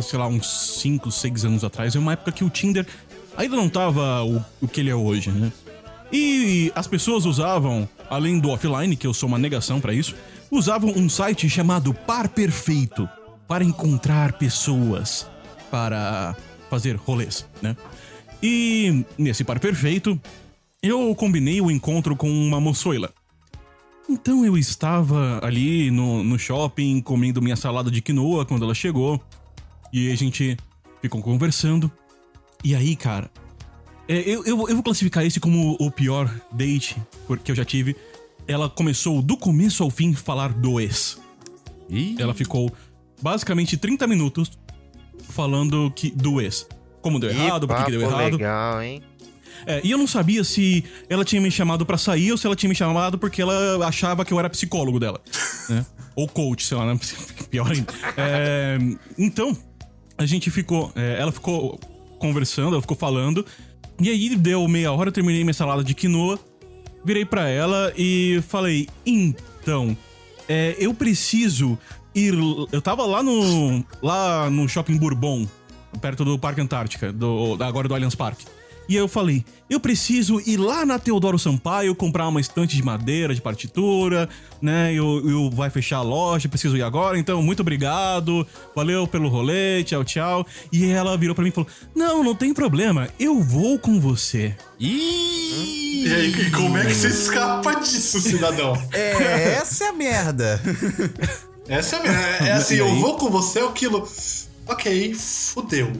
Sei 0.01 0.17
lá, 0.17 0.27
uns 0.27 0.47
5, 0.79 1.11
6 1.11 1.45
anos 1.45 1.63
atrás, 1.63 1.95
é 1.95 1.99
uma 1.99 2.13
época 2.13 2.31
que 2.31 2.43
o 2.43 2.49
Tinder 2.49 2.85
ainda 3.37 3.55
não 3.55 3.69
tava 3.69 4.23
o, 4.23 4.43
o 4.61 4.67
que 4.67 4.81
ele 4.81 4.89
é 4.89 4.95
hoje, 4.95 5.29
né? 5.29 5.51
E 6.11 6.71
as 6.75 6.87
pessoas 6.87 7.25
usavam, 7.25 7.87
além 8.09 8.39
do 8.39 8.49
offline, 8.49 8.95
que 8.95 9.07
eu 9.07 9.13
sou 9.13 9.27
uma 9.27 9.39
negação 9.39 9.79
pra 9.79 9.93
isso, 9.93 10.15
usavam 10.51 10.91
um 10.95 11.07
site 11.09 11.49
chamado 11.49 11.93
Par 11.93 12.29
Perfeito 12.29 13.07
para 13.47 13.63
encontrar 13.63 14.33
pessoas 14.33 15.27
para 15.71 16.35
fazer 16.69 16.95
rolês, 16.95 17.45
né? 17.61 17.75
E 18.41 19.05
nesse 19.17 19.43
par 19.43 19.59
perfeito, 19.59 20.19
eu 20.83 21.15
combinei 21.15 21.61
o 21.61 21.71
encontro 21.71 22.15
com 22.15 22.29
uma 22.29 22.59
moçoila. 22.59 23.11
Então 24.09 24.45
eu 24.45 24.57
estava 24.57 25.39
ali 25.41 25.89
no, 25.89 26.23
no 26.23 26.37
shopping 26.37 26.99
comendo 27.01 27.41
minha 27.41 27.55
salada 27.55 27.89
de 27.89 28.01
quinoa 28.01 28.45
quando 28.45 28.65
ela 28.65 28.75
chegou. 28.75 29.19
E 29.93 30.11
a 30.11 30.15
gente 30.15 30.57
ficou 31.01 31.21
conversando. 31.21 31.89
E 32.63 32.75
aí, 32.75 32.95
cara, 32.95 33.31
é, 34.07 34.17
eu, 34.29 34.43
eu, 34.45 34.57
vou- 34.57 34.67
eu 34.69 34.75
vou 34.75 34.83
classificar 34.83 35.25
esse 35.25 35.39
como 35.39 35.77
o 35.79 35.89
pior 35.89 36.29
date 36.51 36.97
por- 37.25 37.39
que 37.39 37.49
eu 37.51 37.55
já 37.55 37.63
tive. 37.63 37.95
Ela 38.45 38.69
começou 38.69 39.21
do 39.21 39.37
começo 39.37 39.83
ao 39.83 39.89
fim 39.89 40.13
falar 40.13 40.51
do 40.51 40.79
ex. 40.81 41.17
Ih, 41.89 42.17
Ela 42.19 42.33
ficou 42.33 42.69
basicamente 43.21 43.77
30 43.77 44.05
minutos 44.05 44.51
falando 45.29 45.91
que 45.95 46.11
do 46.11 46.41
ex. 46.41 46.67
Como 47.01 47.19
deu 47.19 47.29
errado, 47.29 47.67
por 47.67 47.85
que 47.85 47.91
deu 47.91 48.01
errado. 48.01 48.33
legal, 48.33 48.81
hein? 48.81 49.01
É, 49.65 49.81
e 49.83 49.91
eu 49.91 49.97
não 49.97 50.07
sabia 50.07 50.43
se 50.43 50.83
ela 51.09 51.23
tinha 51.23 51.41
me 51.41 51.51
chamado 51.51 51.85
pra 51.85 51.97
sair 51.97 52.31
ou 52.31 52.37
se 52.37 52.45
ela 52.45 52.55
tinha 52.55 52.69
me 52.69 52.75
chamado 52.75 53.17
porque 53.17 53.41
ela 53.41 53.85
achava 53.85 54.25
que 54.25 54.33
eu 54.33 54.39
era 54.39 54.49
psicólogo 54.49 54.99
dela. 54.99 55.19
né? 55.69 55.85
Ou 56.15 56.27
coach, 56.27 56.63
sei 56.63 56.77
lá, 56.77 56.85
né? 56.85 56.99
Pior 57.49 57.71
ainda. 57.71 57.91
É, 58.15 58.77
então, 59.17 59.57
a 60.15 60.25
gente 60.25 60.51
ficou. 60.51 60.91
é, 60.95 61.17
ela 61.19 61.31
ficou 61.31 61.79
conversando, 62.19 62.73
ela 62.73 62.81
ficou 62.81 62.95
falando. 62.95 63.45
E 63.99 64.09
aí 64.09 64.35
deu 64.35 64.67
meia 64.67 64.91
hora, 64.91 65.09
eu 65.09 65.11
terminei 65.11 65.43
minha 65.43 65.53
salada 65.53 65.83
de 65.83 65.93
quinoa. 65.93 66.39
Virei 67.03 67.25
pra 67.25 67.49
ela 67.49 67.91
e 67.97 68.41
falei: 68.47 68.87
Então, 69.05 69.97
é, 70.47 70.75
eu 70.79 70.93
preciso 70.93 71.77
ir. 72.15 72.33
Eu 72.71 72.81
tava 72.81 73.05
lá 73.05 73.21
no. 73.21 73.83
lá 74.01 74.49
no 74.49 74.67
shopping 74.69 74.97
Bourbon, 74.97 75.47
perto 76.01 76.23
do 76.23 76.37
Parque 76.39 76.61
Antártica, 76.61 77.11
do, 77.11 77.57
agora 77.61 77.87
do 77.87 77.93
Allianz 77.93 78.15
Parque. 78.15 78.45
E 78.89 78.93
aí 78.95 78.99
eu 79.01 79.07
falei, 79.07 79.45
eu 79.69 79.79
preciso 79.79 80.41
ir 80.45 80.57
lá 80.57 80.85
na 80.85 80.99
Teodoro 80.99 81.39
Sampaio 81.39 81.95
comprar 81.95 82.27
uma 82.27 82.41
estante 82.41 82.75
de 82.75 82.83
madeira, 82.83 83.33
de 83.33 83.41
partitura, 83.41 84.27
né? 84.61 84.93
Eu, 84.93 85.21
eu 85.29 85.49
vai 85.49 85.69
fechar 85.69 85.97
a 85.97 86.01
loja, 86.01 86.49
preciso 86.49 86.75
ir 86.75 86.83
agora, 86.83 87.17
então 87.17 87.41
muito 87.41 87.61
obrigado, 87.61 88.45
valeu 88.75 89.07
pelo 89.07 89.29
rolê, 89.29 89.83
tchau, 89.83 90.03
tchau. 90.03 90.45
E 90.71 90.85
ela 90.85 91.17
virou 91.17 91.33
pra 91.33 91.43
mim 91.43 91.49
e 91.49 91.53
falou: 91.53 91.69
Não, 91.95 92.23
não 92.23 92.35
tem 92.35 92.53
problema, 92.53 93.07
eu 93.19 93.41
vou 93.41 93.79
com 93.79 93.99
você. 93.99 94.53
Ih, 94.79 96.03
E 96.05 96.13
aí, 96.13 96.29
e 96.47 96.51
como 96.51 96.77
é 96.77 96.85
que 96.85 96.93
você 96.93 97.07
escapa 97.07 97.75
disso, 97.75 98.19
cidadão? 98.19 98.73
é, 98.91 99.53
essa 99.55 99.85
é 99.85 99.87
a 99.87 99.93
merda. 99.93 100.61
Essa 101.67 101.95
é, 101.95 101.99
a 101.99 102.03
minha- 102.03 102.13
é 102.49 102.51
assim, 102.59 102.75
E 102.75 102.77
eu 102.79 102.95
vou 102.99 103.15
com 103.17 103.29
você, 103.29 103.59
é 103.59 103.63
o 103.63 103.71
quilo. 103.71 104.05
Ok, 104.67 105.13
fudeu. 105.15 105.91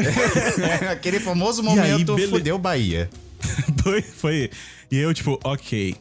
Aquele 0.90 1.20
famoso 1.20 1.60
aí, 1.62 1.66
momento 1.66 2.14
bele- 2.14 2.28
fudeu 2.28 2.58
Bahia. 2.58 3.08
Foi, 3.82 4.02
foi. 4.02 4.50
E 4.90 4.98
eu, 4.98 5.14
tipo, 5.14 5.40
ok. 5.42 5.96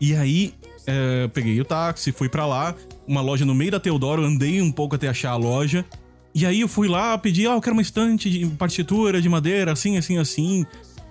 E 0.00 0.14
aí, 0.14 0.54
é, 0.86 1.26
peguei 1.28 1.60
o 1.60 1.64
táxi, 1.64 2.12
fui 2.12 2.28
pra 2.28 2.46
lá, 2.46 2.76
uma 3.08 3.20
loja 3.20 3.44
no 3.44 3.52
meio 3.54 3.72
da 3.72 3.80
Teodoro, 3.80 4.22
andei 4.24 4.62
um 4.62 4.70
pouco 4.70 4.94
até 4.94 5.08
achar 5.08 5.30
a 5.32 5.36
loja. 5.36 5.84
E 6.32 6.46
aí 6.46 6.60
eu 6.60 6.68
fui 6.68 6.86
lá, 6.86 7.18
pedi, 7.18 7.44
ah, 7.48 7.54
eu 7.54 7.60
quero 7.60 7.74
uma 7.74 7.82
estante 7.82 8.30
de 8.30 8.46
partitura 8.46 9.20
de 9.20 9.28
madeira, 9.28 9.72
assim, 9.72 9.96
assim, 9.96 10.16
assim. 10.18 10.64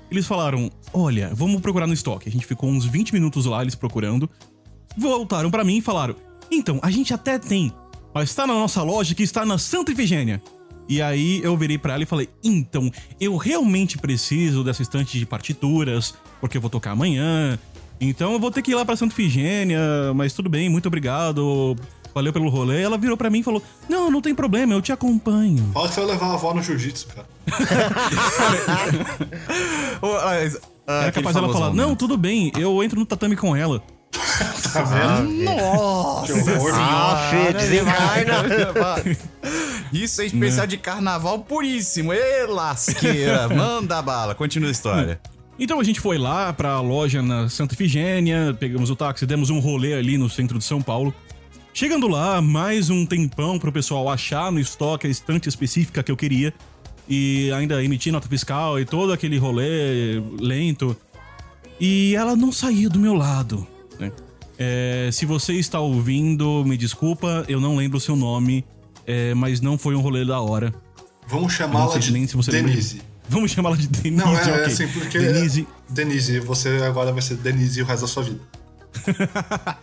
Eles 0.09 0.25
falaram, 0.25 0.71
olha, 0.93 1.31
vamos 1.33 1.59
procurar 1.61 1.87
no 1.87 1.93
estoque. 1.93 2.29
A 2.29 2.31
gente 2.31 2.45
ficou 2.45 2.69
uns 2.69 2.85
20 2.85 3.11
minutos 3.13 3.45
lá, 3.45 3.61
eles 3.61 3.75
procurando. 3.75 4.29
Voltaram 4.97 5.51
pra 5.51 5.65
mim 5.65 5.77
e 5.79 5.81
falaram, 5.81 6.15
então, 6.49 6.79
a 6.81 6.89
gente 6.89 7.13
até 7.13 7.37
tem, 7.37 7.73
mas 8.15 8.33
tá 8.33 8.47
na 8.47 8.53
nossa 8.53 8.81
loja 8.81 9.13
que 9.13 9.23
está 9.23 9.45
na 9.45 9.57
Santa 9.57 9.91
Ifigênia. 9.91 10.41
E 10.87 11.01
aí 11.01 11.41
eu 11.43 11.57
virei 11.57 11.77
pra 11.77 11.95
ela 11.95 12.03
e 12.03 12.05
falei: 12.05 12.29
"Então, 12.41 12.89
eu 13.19 13.35
realmente 13.35 13.97
preciso 13.97 14.63
dessa 14.63 14.81
estante 14.81 15.19
de 15.19 15.25
partituras, 15.25 16.13
porque 16.39 16.55
eu 16.55 16.61
vou 16.61 16.69
tocar 16.69 16.91
amanhã. 16.91 17.59
Então 17.99 18.31
eu 18.31 18.39
vou 18.39 18.51
ter 18.51 18.61
que 18.61 18.71
ir 18.71 18.75
lá 18.75 18.85
pra 18.85 18.95
Santa 18.95 19.13
Ifigênia, 19.13 19.79
mas 20.15 20.31
tudo 20.31 20.49
bem, 20.49 20.69
muito 20.69 20.85
obrigado. 20.85 21.75
Valeu 22.13 22.31
pelo 22.31 22.47
rolê". 22.47 22.81
Ela 22.81 22.97
virou 22.97 23.17
pra 23.17 23.29
mim 23.29 23.39
e 23.39 23.43
falou: 23.43 23.61
"Não, 23.89 24.09
não 24.09 24.21
tem 24.21 24.33
problema, 24.33 24.73
eu 24.73 24.81
te 24.81 24.93
acompanho". 24.93 25.71
Fala 25.73 25.89
que 25.89 25.95
você 25.95 25.99
vai 25.99 26.11
levar 26.11 26.27
a 26.27 26.33
avó 26.35 26.53
no 26.53 26.63
jiu-jitsu, 26.63 27.07
cara. 27.07 27.27
Era 30.87 31.11
capaz 31.11 31.35
dela 31.35 31.51
falar: 31.51 31.73
"Não, 31.73 31.95
tudo 31.95 32.15
bem, 32.15 32.53
eu 32.57 32.81
entro 32.81 32.97
no 32.97 33.05
tatame 33.05 33.35
com 33.35 33.53
ela". 33.53 33.83
Tá 34.75 34.83
vendo? 34.83 35.43
Nossa! 35.43 36.33
Ah, 36.73 37.29
Fê, 37.31 37.53
desencarna. 37.53 38.43
Isso 39.93 40.21
é 40.21 40.25
especial 40.25 40.67
de 40.67 40.77
carnaval 40.77 41.39
puríssimo. 41.39 42.11
Ê, 42.11 42.45
lasqueira. 42.45 43.47
Manda 43.55 44.01
bala. 44.01 44.35
Continua 44.35 44.67
a 44.67 44.71
história. 44.71 45.19
Então 45.57 45.79
a 45.79 45.83
gente 45.83 46.01
foi 46.01 46.17
lá 46.17 46.51
pra 46.51 46.81
loja 46.81 47.21
na 47.21 47.47
Santa 47.47 47.73
Ifigênia, 47.73 48.53
pegamos 48.59 48.89
o 48.89 48.95
táxi, 48.95 49.25
demos 49.25 49.49
um 49.49 49.59
rolê 49.59 49.93
ali 49.93 50.17
no 50.17 50.29
centro 50.29 50.57
de 50.57 50.65
São 50.65 50.81
Paulo. 50.81 51.13
Chegando 51.73 52.09
lá, 52.09 52.41
mais 52.41 52.89
um 52.89 53.05
tempão 53.05 53.57
pro 53.57 53.71
pessoal 53.71 54.09
achar 54.09 54.51
no 54.51 54.59
estoque 54.59 55.07
a 55.07 55.09
estante 55.09 55.47
específica 55.47 56.03
que 56.03 56.11
eu 56.11 56.17
queria. 56.17 56.53
E 57.07 57.51
ainda 57.53 57.81
emitir 57.81 58.11
nota 58.11 58.27
fiscal 58.27 58.77
e 58.79 58.83
todo 58.83 59.13
aquele 59.13 59.37
rolê 59.37 60.21
lento. 60.39 60.97
E 61.79 62.15
ela 62.15 62.35
não 62.35 62.51
saía 62.51 62.89
do 62.89 62.99
meu 62.99 63.13
lado. 63.13 63.65
É, 64.57 65.09
se 65.11 65.25
você 65.25 65.53
está 65.53 65.79
ouvindo, 65.79 66.63
me 66.65 66.77
desculpa, 66.77 67.43
eu 67.47 67.59
não 67.59 67.75
lembro 67.75 67.97
o 67.97 68.01
seu 68.01 68.15
nome, 68.15 68.65
é, 69.05 69.33
mas 69.33 69.59
não 69.61 69.77
foi 69.77 69.95
um 69.95 69.99
rolê 70.01 70.23
da 70.25 70.39
hora. 70.39 70.73
Vamos 71.27 71.53
chamá-la 71.53 71.97
de 71.97 72.11
nem 72.11 72.25
se 72.27 72.35
você 72.35 72.51
lembra 72.51 72.69
Denise. 72.71 72.95
disso. 72.95 73.05
Vamos 73.27 73.51
chamá-la 73.51 73.75
de 73.75 73.87
Denise, 73.87 74.23
Não, 74.23 74.37
é, 74.37 74.49
é 74.49 74.53
ok. 74.53 74.65
assim, 74.65 74.87
porque. 74.87 75.17
Denise, 75.19 75.67
Denise, 75.89 76.39
você 76.39 76.69
agora 76.83 77.11
vai 77.11 77.21
ser 77.21 77.35
Denise 77.37 77.81
o 77.81 77.85
resto 77.85 78.01
da 78.01 78.07
sua 78.07 78.23
vida. 78.23 78.39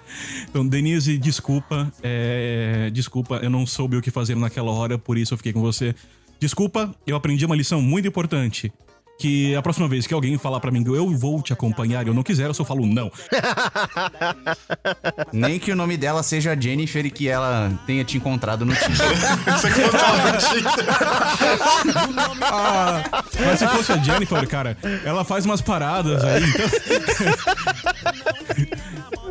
Então, 0.49 0.67
Denise, 0.67 1.17
desculpa. 1.19 1.93
é, 2.03 2.91
Desculpa, 2.93 3.37
eu 3.43 3.51
não 3.51 3.67
soube 3.67 3.97
o 3.97 4.03
que 4.03 4.11
fazer 4.11 4.37
naquela 4.37 4.71
hora, 4.71 4.99
por 4.99 5.17
isso 5.19 5.33
eu 5.35 5.39
fiquei 5.39 5.53
com 5.53 5.61
você. 5.61 5.95
Desculpa, 6.39 6.95
eu 7.07 7.17
aprendi 7.17 7.45
uma 7.47 7.57
lição 7.57 7.81
muito 7.81 8.07
importante. 8.09 8.73
Que 9.19 9.55
a 9.55 9.63
próxima 9.63 9.87
vez 9.87 10.07
que 10.07 10.15
alguém 10.15 10.37
falar 10.37 10.59
pra 10.59 10.71
mim 10.71 10.83
que 10.83 10.91
eu 10.91 11.17
vou 11.17 11.41
te 11.41 11.53
acompanhar 11.53 12.05
e 12.05 12.09
eu 12.09 12.15
não 12.15 12.25
quiser, 12.25 12.47
eu 12.47 12.55
só 12.55 12.65
falo 12.65 12.85
não. 12.87 13.11
Nem 15.33 15.61
que 15.61 15.71
o 15.71 15.77
nome 15.77 15.97
dela 15.97 16.23
seja 16.25 16.61
Jennifer 16.61 17.07
e 17.07 17.11
que 17.11 17.29
ela 17.29 17.71
tenha 17.87 18.03
te 18.05 18.17
encontrado 18.17 18.65
no 18.65 18.75
Tinder. 18.75 18.97
Conta 19.77 19.99
Ah, 22.51 23.03
mas 23.45 23.59
se 23.61 23.69
fosse 23.69 23.93
a 23.93 23.99
Jennifer, 23.99 24.49
cara, 24.49 24.77
ela 25.05 25.25
faz 25.25 25.45
umas 25.45 25.61
paradas 25.61 26.25
aí, 26.25 26.43
então. 26.45 26.67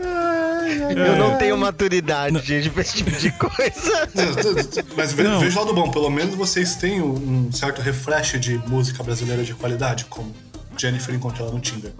Eu 0.95 1.15
não 1.17 1.37
tenho 1.37 1.57
maturidade, 1.57 2.37
gente, 2.39 2.69
pra 2.69 2.81
esse 2.81 2.97
tipo 2.97 3.11
de 3.11 3.31
coisa. 3.31 4.09
Mas 4.95 5.13
ve 5.13 5.23
Não. 5.23 5.39
veja 5.39 5.59
o 5.59 5.63
lado 5.63 5.73
bom, 5.73 5.89
pelo 5.91 6.09
menos 6.09 6.35
vocês 6.35 6.75
têm 6.75 7.01
um 7.01 7.47
um 7.47 7.51
certo 7.51 7.81
refresh 7.81 8.39
de 8.39 8.57
música 8.67 9.03
brasileira 9.03 9.43
de 9.43 9.53
qualidade, 9.53 10.05
como 10.05 10.33
Jennifer 10.77 11.13
encontrou 11.13 11.47
ela 11.47 11.55
no 11.55 11.61
Tinder. 11.61 11.91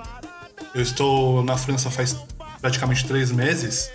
Eu 0.73 0.81
estou 0.81 1.43
na 1.43 1.57
França 1.57 1.89
faz 1.89 2.15
praticamente 2.61 3.05
três 3.05 3.31
meses, 3.31 3.89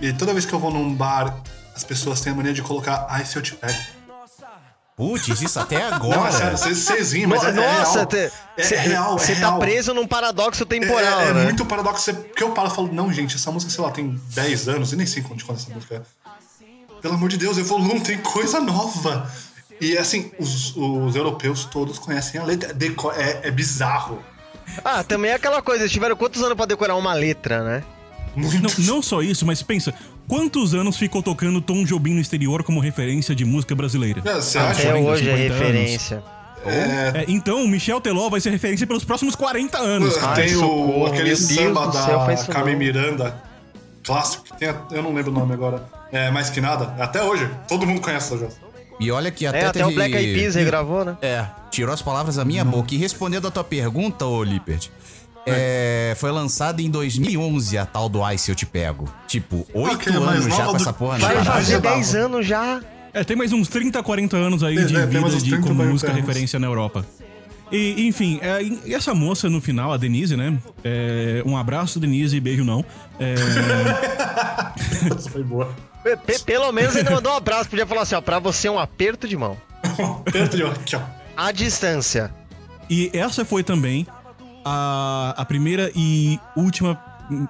e 0.00 0.12
toda 0.12 0.32
vez 0.32 0.44
que 0.44 0.52
eu 0.52 0.58
vou 0.58 0.70
num 0.70 0.94
bar, 0.94 1.42
as 1.74 1.84
pessoas 1.84 2.20
têm 2.20 2.32
a 2.32 2.36
mania 2.36 2.52
de 2.52 2.62
colocar 2.62 3.06
Ai 3.08 3.24
se 3.24 3.36
eu 3.36 3.42
te 3.42 3.54
pego. 3.54 3.78
Putz, 4.96 5.26
isso 5.40 5.58
até 5.58 5.78
Não, 5.78 5.84
é 5.84 5.92
agora. 5.92 6.32
sério, 6.32 6.58
vocês- 6.58 6.78
vocês 6.78 7.12
riem, 7.12 7.26
mas 7.26 7.42
é, 7.44 7.48
é 7.48 7.52
Nossa, 7.52 7.94
real. 7.94 8.06
te- 8.06 8.16
é, 8.58 8.62
cê- 8.62 8.76
real, 8.76 9.16
é 9.16 9.18
Você 9.18 9.32
tá 9.34 9.40
real. 9.48 9.58
preso 9.58 9.94
num 9.94 10.06
paradoxo 10.06 10.62
É, 10.64 10.66
temporal, 10.66 11.20
é, 11.20 11.28
é 11.30 11.32
né? 11.34 11.44
muito 11.44 11.64
paradoxo, 11.64 12.02
você- 12.04 12.12
porque 12.12 12.42
eu 12.42 12.50
paro 12.50 12.68
e 12.68 12.74
falo, 12.74 12.92
não, 12.92 13.10
gente, 13.12 13.34
essa 13.36 13.50
música, 13.50 13.72
sei 13.72 13.82
lá, 13.82 13.90
tem 13.90 14.20
10 14.34 14.68
anos, 14.68 14.92
e 14.92 14.96
nem 14.96 15.06
sei 15.06 15.22
quando, 15.22 15.42
quando 15.44 15.58
essa 15.58 15.72
música 15.72 15.96
é. 15.96 16.02
Pelo 17.00 17.14
amor 17.14 17.28
de 17.30 17.36
Deus, 17.38 17.56
evolui, 17.58 18.00
tem 18.00 18.18
coisa 18.18 18.60
nova. 18.60 19.28
E 19.80 19.98
assim, 19.98 20.30
os, 20.38 20.76
os 20.76 21.16
europeus 21.16 21.64
todos 21.64 21.98
conhecem 21.98 22.40
a 22.40 22.44
letra. 22.44 22.76
É, 23.16 23.48
é 23.48 23.50
bizarro. 23.50 24.22
Ah, 24.84 25.02
também 25.02 25.32
é 25.32 25.34
aquela 25.34 25.60
coisa, 25.60 25.82
eles 25.82 25.92
tiveram 25.92 26.14
quantos 26.14 26.40
anos 26.42 26.54
pra 26.56 26.66
decorar 26.66 26.94
uma 26.94 27.12
letra, 27.12 27.64
né? 27.64 27.82
Muito. 28.36 28.80
Não, 28.80 28.94
não 28.96 29.02
só 29.02 29.20
isso, 29.20 29.44
mas 29.44 29.62
pensa, 29.62 29.92
quantos 30.32 30.72
anos 30.72 30.96
ficou 30.96 31.22
tocando 31.22 31.60
Tom 31.60 31.84
Jobim 31.84 32.14
no 32.14 32.20
exterior 32.20 32.62
como 32.62 32.80
referência 32.80 33.34
de 33.34 33.44
música 33.44 33.74
brasileira? 33.74 34.22
É, 34.24 34.36
você 34.36 34.56
acha? 34.56 34.80
Até 34.80 34.92
40, 34.92 35.10
hoje 35.10 35.28
é 35.28 35.36
50 35.36 35.52
anos. 35.52 35.60
referência. 35.60 36.22
É, 36.64 37.24
então, 37.28 37.68
Michel 37.68 38.00
Teló 38.00 38.30
vai 38.30 38.40
ser 38.40 38.48
referência 38.48 38.86
pelos 38.86 39.04
próximos 39.04 39.34
40 39.34 39.76
anos. 39.76 40.16
cara. 40.16 40.34
tem 40.36 40.56
o, 40.56 40.60
socorro, 40.60 41.06
aquele 41.06 41.24
Deus 41.24 41.40
samba 41.40 41.92
céu, 41.92 42.18
da 42.18 42.36
Carmen 42.46 42.72
não. 42.72 42.78
Miranda, 42.78 43.42
clássico, 44.02 44.44
que 44.44 44.56
tem, 44.56 44.74
eu 44.92 45.02
não 45.02 45.12
lembro 45.12 45.30
o 45.32 45.34
nome 45.34 45.52
agora. 45.52 45.86
É 46.10 46.30
mais 46.30 46.48
que 46.48 46.62
nada. 46.62 46.94
Até 46.98 47.22
hoje, 47.22 47.50
todo 47.68 47.86
mundo 47.86 48.00
conhece 48.00 48.32
essa 48.32 48.46
já. 48.46 48.72
E 48.98 49.10
olha 49.10 49.30
que 49.30 49.44
até 49.44 49.58
É, 49.58 49.66
até 49.66 49.80
teve... 49.80 49.92
o 49.92 49.94
Black 49.94 50.14
Eyed 50.14 50.40
Peas 50.40 50.54
regravou, 50.54 51.04
né? 51.04 51.16
É, 51.20 51.44
tirou 51.70 51.92
as 51.92 52.00
palavras 52.00 52.36
da 52.36 52.44
minha 52.44 52.64
boca. 52.64 52.94
E 52.94 52.96
respondendo 52.96 53.48
a 53.48 53.50
tua 53.50 53.64
pergunta, 53.64 54.24
ô 54.24 54.42
Lippert, 54.42 54.88
é, 55.46 56.14
foi 56.18 56.30
lançada 56.30 56.80
em 56.82 56.90
2011 56.90 57.76
a 57.78 57.84
tal 57.86 58.08
do 58.08 58.22
Ai 58.22 58.38
Se 58.38 58.50
Eu 58.50 58.54
Te 58.54 58.64
Pego. 58.66 59.12
Tipo, 59.26 59.66
oito 59.74 59.94
Ok, 59.94 60.12
mas 60.12 60.44
anos 60.44 60.56
já 60.56 60.64
com 60.66 60.70
do- 60.72 60.76
essa 60.76 60.92
porra 60.92 61.18
Vai 61.18 61.34
na 61.34 61.42
Vai 61.42 61.54
fazer 61.54 61.72
já 61.72 61.78
dava. 61.80 61.94
10 61.96 62.14
anos 62.14 62.46
já. 62.46 62.80
É, 63.14 63.22
tem 63.24 63.36
mais 63.36 63.52
uns 63.52 63.68
30, 63.68 64.02
40 64.02 64.36
anos 64.36 64.62
aí 64.62 64.74
de 64.84 64.96
É, 64.96 65.06
tem 65.06 65.20
mais 65.20 65.34
vida 65.34 65.44
de 65.44 65.50
30, 65.50 65.62
como 65.62 65.76
40 65.76 65.92
música 65.92 66.10
anos. 66.12 66.20
referência 66.24 66.58
na 66.58 66.66
Europa. 66.66 67.04
E, 67.70 68.06
enfim, 68.06 68.38
é, 68.42 68.62
e 68.62 68.94
essa 68.94 69.14
moça 69.14 69.48
no 69.48 69.58
final, 69.60 69.92
a 69.92 69.96
Denise, 69.96 70.36
né? 70.36 70.58
É, 70.84 71.42
um 71.46 71.56
abraço, 71.56 71.98
Denise, 71.98 72.38
beijo 72.38 72.64
não. 72.64 72.84
É, 73.18 73.34
Essa 75.16 75.30
foi 75.30 75.42
boa. 75.42 75.74
Pe- 76.02 76.16
pe- 76.16 76.38
Pelo 76.40 76.70
menos 76.72 76.94
ainda 76.96 77.10
mandou 77.10 77.32
um 77.32 77.36
abraço, 77.36 77.70
podia 77.70 77.86
falar 77.86 78.02
assim, 78.02 78.14
ó, 78.14 78.20
pra 78.20 78.38
você 78.38 78.68
um 78.68 78.78
aperto 78.78 79.26
de 79.28 79.36
mão. 79.36 79.56
Perto 80.30 80.56
de 80.56 80.62
aqui, 80.64 80.96
ó. 80.96 81.00
À 81.36 81.50
distância. 81.52 82.30
e 82.90 83.10
essa 83.14 83.44
foi 83.44 83.62
também 83.62 84.06
a, 84.64 85.34
a 85.36 85.44
primeira 85.44 85.90
e 85.94 86.38
última 86.56 86.98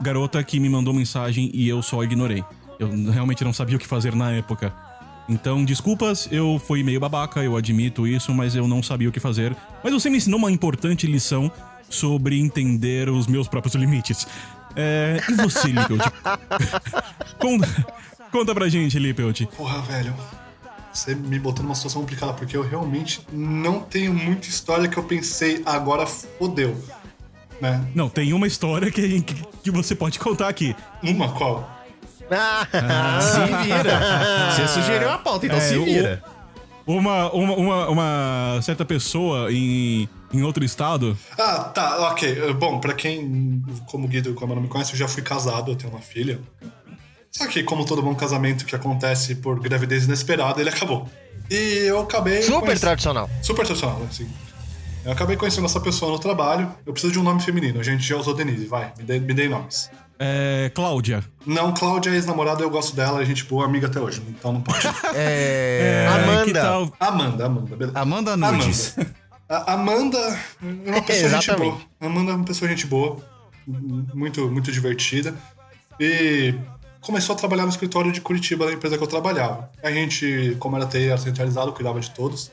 garota 0.01 0.43
que 0.43 0.61
me 0.61 0.69
mandou 0.69 0.93
mensagem 0.95 1.51
e 1.53 1.69
eu 1.69 1.83
só 1.83 2.03
ignorei. 2.03 2.45
Eu 2.79 2.89
realmente 3.11 3.45
não 3.45 3.53
sabia 3.53 3.77
o 3.77 3.79
que 3.79 3.87
fazer 3.87 4.15
na 4.15 4.33
época. 4.33 4.73
Então, 5.29 5.65
desculpas, 5.65 6.29
eu 6.31 6.61
fui 6.67 6.83
meio 6.83 6.99
babaca, 6.99 7.43
eu 7.43 7.57
admito 7.57 8.07
isso, 8.07 8.35
mas 8.35 8.55
eu 8.55 8.67
não 8.67 8.83
sabia 8.83 9.09
o 9.09 9.13
que 9.13 9.21
fazer. 9.21 9.57
Mas 9.83 9.93
você 9.93 10.11
me 10.11 10.17
ensinou 10.17 10.39
uma 10.39 10.51
importante 10.51 11.07
lição 11.07 11.51
sobre 11.89 12.41
entender 12.41 13.09
os 13.09 13.27
meus 13.27 13.47
próprios 13.47 13.75
limites. 13.75 14.27
É, 14.75 15.21
e 15.29 15.35
você, 15.35 15.69
Lippelt? 15.69 16.01
conta, 17.39 17.87
conta 18.31 18.55
pra 18.55 18.69
gente, 18.69 18.99
Lippelt. 18.99 19.47
Porra, 19.57 19.81
velho. 19.83 20.15
Você 20.93 21.15
me 21.15 21.39
botou 21.39 21.63
numa 21.63 21.75
situação 21.75 22.03
complicada, 22.03 22.35
porque 22.35 22.55
eu 22.55 22.63
realmente 22.63 23.27
não 23.33 23.81
tenho 23.81 24.13
muita 24.13 24.49
história 24.49 24.87
que 24.89 24.99
eu 24.99 25.05
pensei, 25.05 25.63
agora 25.65 26.07
fodeu. 26.07 26.77
Né? 27.63 27.81
Não, 27.95 28.09
tem 28.09 28.33
uma 28.33 28.49
história 28.49 28.91
que, 28.91 29.23
que, 29.23 29.35
que 29.63 29.71
você 29.71 29.95
pode 29.95 30.19
contar 30.19 30.49
aqui. 30.49 30.75
Uma 31.01 31.29
qual? 31.31 31.71
Se 33.21 33.63
vira. 33.63 34.01
Você 34.51 34.67
sugeriu 34.67 35.09
a 35.09 35.19
pauta, 35.19 35.47
então 35.47 35.59
É, 35.59 35.61
se 35.61 35.79
vira. 35.79 36.25
Uma, 36.85 37.31
uma, 37.33 37.55
uma, 37.55 37.89
uma 37.89 38.61
certa 38.63 38.85
pessoa 38.85 39.53
em, 39.53 40.09
em 40.35 40.43
outro 40.43 40.65
estado. 40.65 41.17
Ah, 41.39 41.61
tá, 41.73 42.11
ok. 42.11 42.53
Bom, 42.55 42.81
pra 42.81 42.95
quem, 42.95 43.63
como 43.87 44.07
o 44.07 44.09
Guido, 44.09 44.35
como 44.35 44.57
não 44.57 44.63
me 44.63 44.67
conhece, 44.67 44.95
eu 44.95 44.99
já 44.99 45.07
fui 45.07 45.23
casado, 45.23 45.71
eu 45.71 45.77
tenho 45.77 45.93
uma 45.93 46.03
filha. 46.03 46.41
Só 47.31 47.47
que, 47.47 47.63
como 47.63 47.85
todo 47.87 48.03
bom 48.03 48.13
casamento 48.17 48.67
que 48.67 48.75
acontece 48.75 49.37
por 49.37 49.61
gravidez 49.61 50.07
inesperada, 50.07 50.61
ele 50.61 50.71
acabou. 50.71 51.09
E 51.49 51.85
eu 51.87 52.01
acabei. 52.01 52.43
Super 52.43 52.77
tradicional. 52.77 53.31
Super 53.41 53.65
tradicional, 53.65 54.03
assim. 54.11 54.29
Eu 55.05 55.13
acabei 55.13 55.37
conhecendo 55.37 55.65
essa 55.65 55.81
pessoa 55.81 56.13
no 56.13 56.19
trabalho. 56.19 56.73
Eu 56.87 56.93
preciso 56.93 57.13
de 57.13 57.19
um 57.19 57.23
nome 57.23 57.41
feminino. 57.43 57.81
A 57.81 57.83
gente 57.83 58.05
já 58.05 58.17
usou 58.17 58.35
Denise, 58.35 58.67
vai, 58.67 58.93
me 58.97 59.05
dê, 59.05 59.19
me 59.19 59.35
dê 59.35 59.49
nomes. 59.49 59.91
É, 60.19 60.71
Cláudia. 60.75 61.25
Não, 61.45 61.75
Cláudia 61.75 62.11
é 62.11 62.15
ex-namorada, 62.15 62.63
eu 62.63 62.71
gosto 62.71 62.95
dela, 62.95 63.19
a 63.19 63.25
gente 63.25 63.45
boa 63.45 63.65
amiga 63.65 63.89
até 63.89 63.99
hoje, 64.01 64.23
então 64.29 64.53
não 64.53 64.61
pode. 64.61 64.87
É. 65.15 66.09
Amanda. 66.09 66.45
que 66.45 66.53
tal? 66.53 66.93
Amanda, 67.01 67.47
Amanda, 67.47 67.77
beleza. 67.77 67.99
Amanda 67.99 68.37
Nudes. 68.37 68.95
Amanda. 68.97 69.15
A 69.49 69.73
Amanda 69.75 70.19
é 70.87 70.91
uma 70.91 71.03
pessoa 71.03 71.31
gente 71.31 71.51
Exatamente. 71.51 71.71
boa. 71.73 71.81
Amanda 72.01 72.33
é 72.33 72.35
uma 72.37 72.45
pessoa 72.45 72.69
gente 72.69 72.87
boa, 72.87 73.17
muito, 73.67 74.49
muito 74.49 74.71
divertida. 74.71 75.35
E 75.99 76.55
começou 77.01 77.35
a 77.35 77.39
trabalhar 77.39 77.65
no 77.65 77.71
escritório 77.71 78.13
de 78.13 78.21
Curitiba 78.21 78.67
da 78.67 78.73
empresa 78.73 78.97
que 78.97 79.03
eu 79.03 79.09
trabalhava. 79.09 79.71
A 79.83 79.91
gente, 79.91 80.57
como 80.61 80.77
era 80.77 80.87
TI, 80.87 81.09
era 81.09 81.19
centralizado, 81.19 81.73
cuidava 81.73 82.01
de 82.01 82.11
todos. 82.11 82.51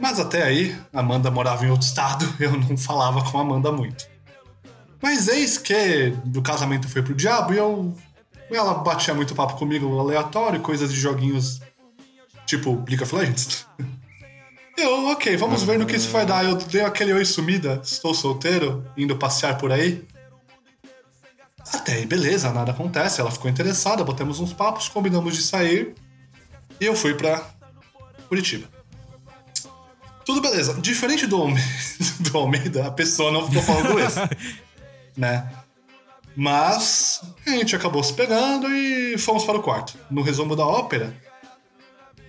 Mas 0.00 0.20
até 0.20 0.42
aí, 0.42 0.76
Amanda 0.92 1.30
morava 1.30 1.64
em 1.64 1.70
outro 1.70 1.86
estado, 1.86 2.24
eu 2.38 2.52
não 2.52 2.76
falava 2.76 3.22
com 3.22 3.38
Amanda 3.38 3.72
muito. 3.72 4.06
Mas 5.02 5.28
eis 5.28 5.58
que 5.58 6.10
do 6.24 6.42
casamento 6.42 6.88
foi 6.88 7.02
pro 7.02 7.14
diabo 7.14 7.54
e 7.54 7.58
eu. 7.58 7.94
Ela 8.50 8.74
batia 8.74 9.12
muito 9.12 9.34
papo 9.34 9.56
comigo 9.56 9.98
aleatório, 9.98 10.60
coisas 10.60 10.90
de 10.90 10.98
joguinhos 10.98 11.60
tipo 12.46 12.82
League 12.88 13.02
of 13.02 13.14
Legends. 13.14 13.66
Eu, 14.78 15.08
ok, 15.08 15.36
vamos 15.36 15.64
ver 15.64 15.76
no 15.76 15.84
que 15.84 15.96
isso 15.96 16.08
vai 16.08 16.24
dar. 16.24 16.44
Eu 16.44 16.54
dei 16.54 16.82
aquele 16.82 17.12
oi 17.12 17.24
sumida, 17.24 17.80
estou 17.82 18.14
solteiro, 18.14 18.88
indo 18.96 19.16
passear 19.16 19.58
por 19.58 19.72
aí. 19.72 20.06
Até 21.72 21.94
aí, 21.94 22.06
beleza, 22.06 22.52
nada 22.52 22.70
acontece. 22.70 23.20
Ela 23.20 23.32
ficou 23.32 23.50
interessada, 23.50 24.04
botamos 24.04 24.38
uns 24.38 24.52
papos, 24.52 24.88
combinamos 24.88 25.34
de 25.34 25.42
sair. 25.42 25.96
E 26.80 26.86
eu 26.86 26.94
fui 26.94 27.12
pra 27.12 27.44
Curitiba. 28.28 28.68
Tudo 30.28 30.42
beleza. 30.42 30.74
Diferente 30.74 31.26
do, 31.26 31.46
do 32.20 32.36
Almeida, 32.38 32.86
a 32.86 32.90
pessoa 32.90 33.32
não 33.32 33.48
ficou 33.48 33.62
falando 33.62 33.98
isso. 33.98 34.18
né? 35.16 35.48
Mas 36.36 37.22
a 37.46 37.50
gente 37.52 37.74
acabou 37.74 38.04
se 38.04 38.12
pegando 38.12 38.68
e 38.70 39.16
fomos 39.16 39.42
para 39.44 39.56
o 39.56 39.62
quarto. 39.62 39.94
No 40.10 40.20
resumo 40.20 40.54
da 40.54 40.66
ópera, 40.66 41.16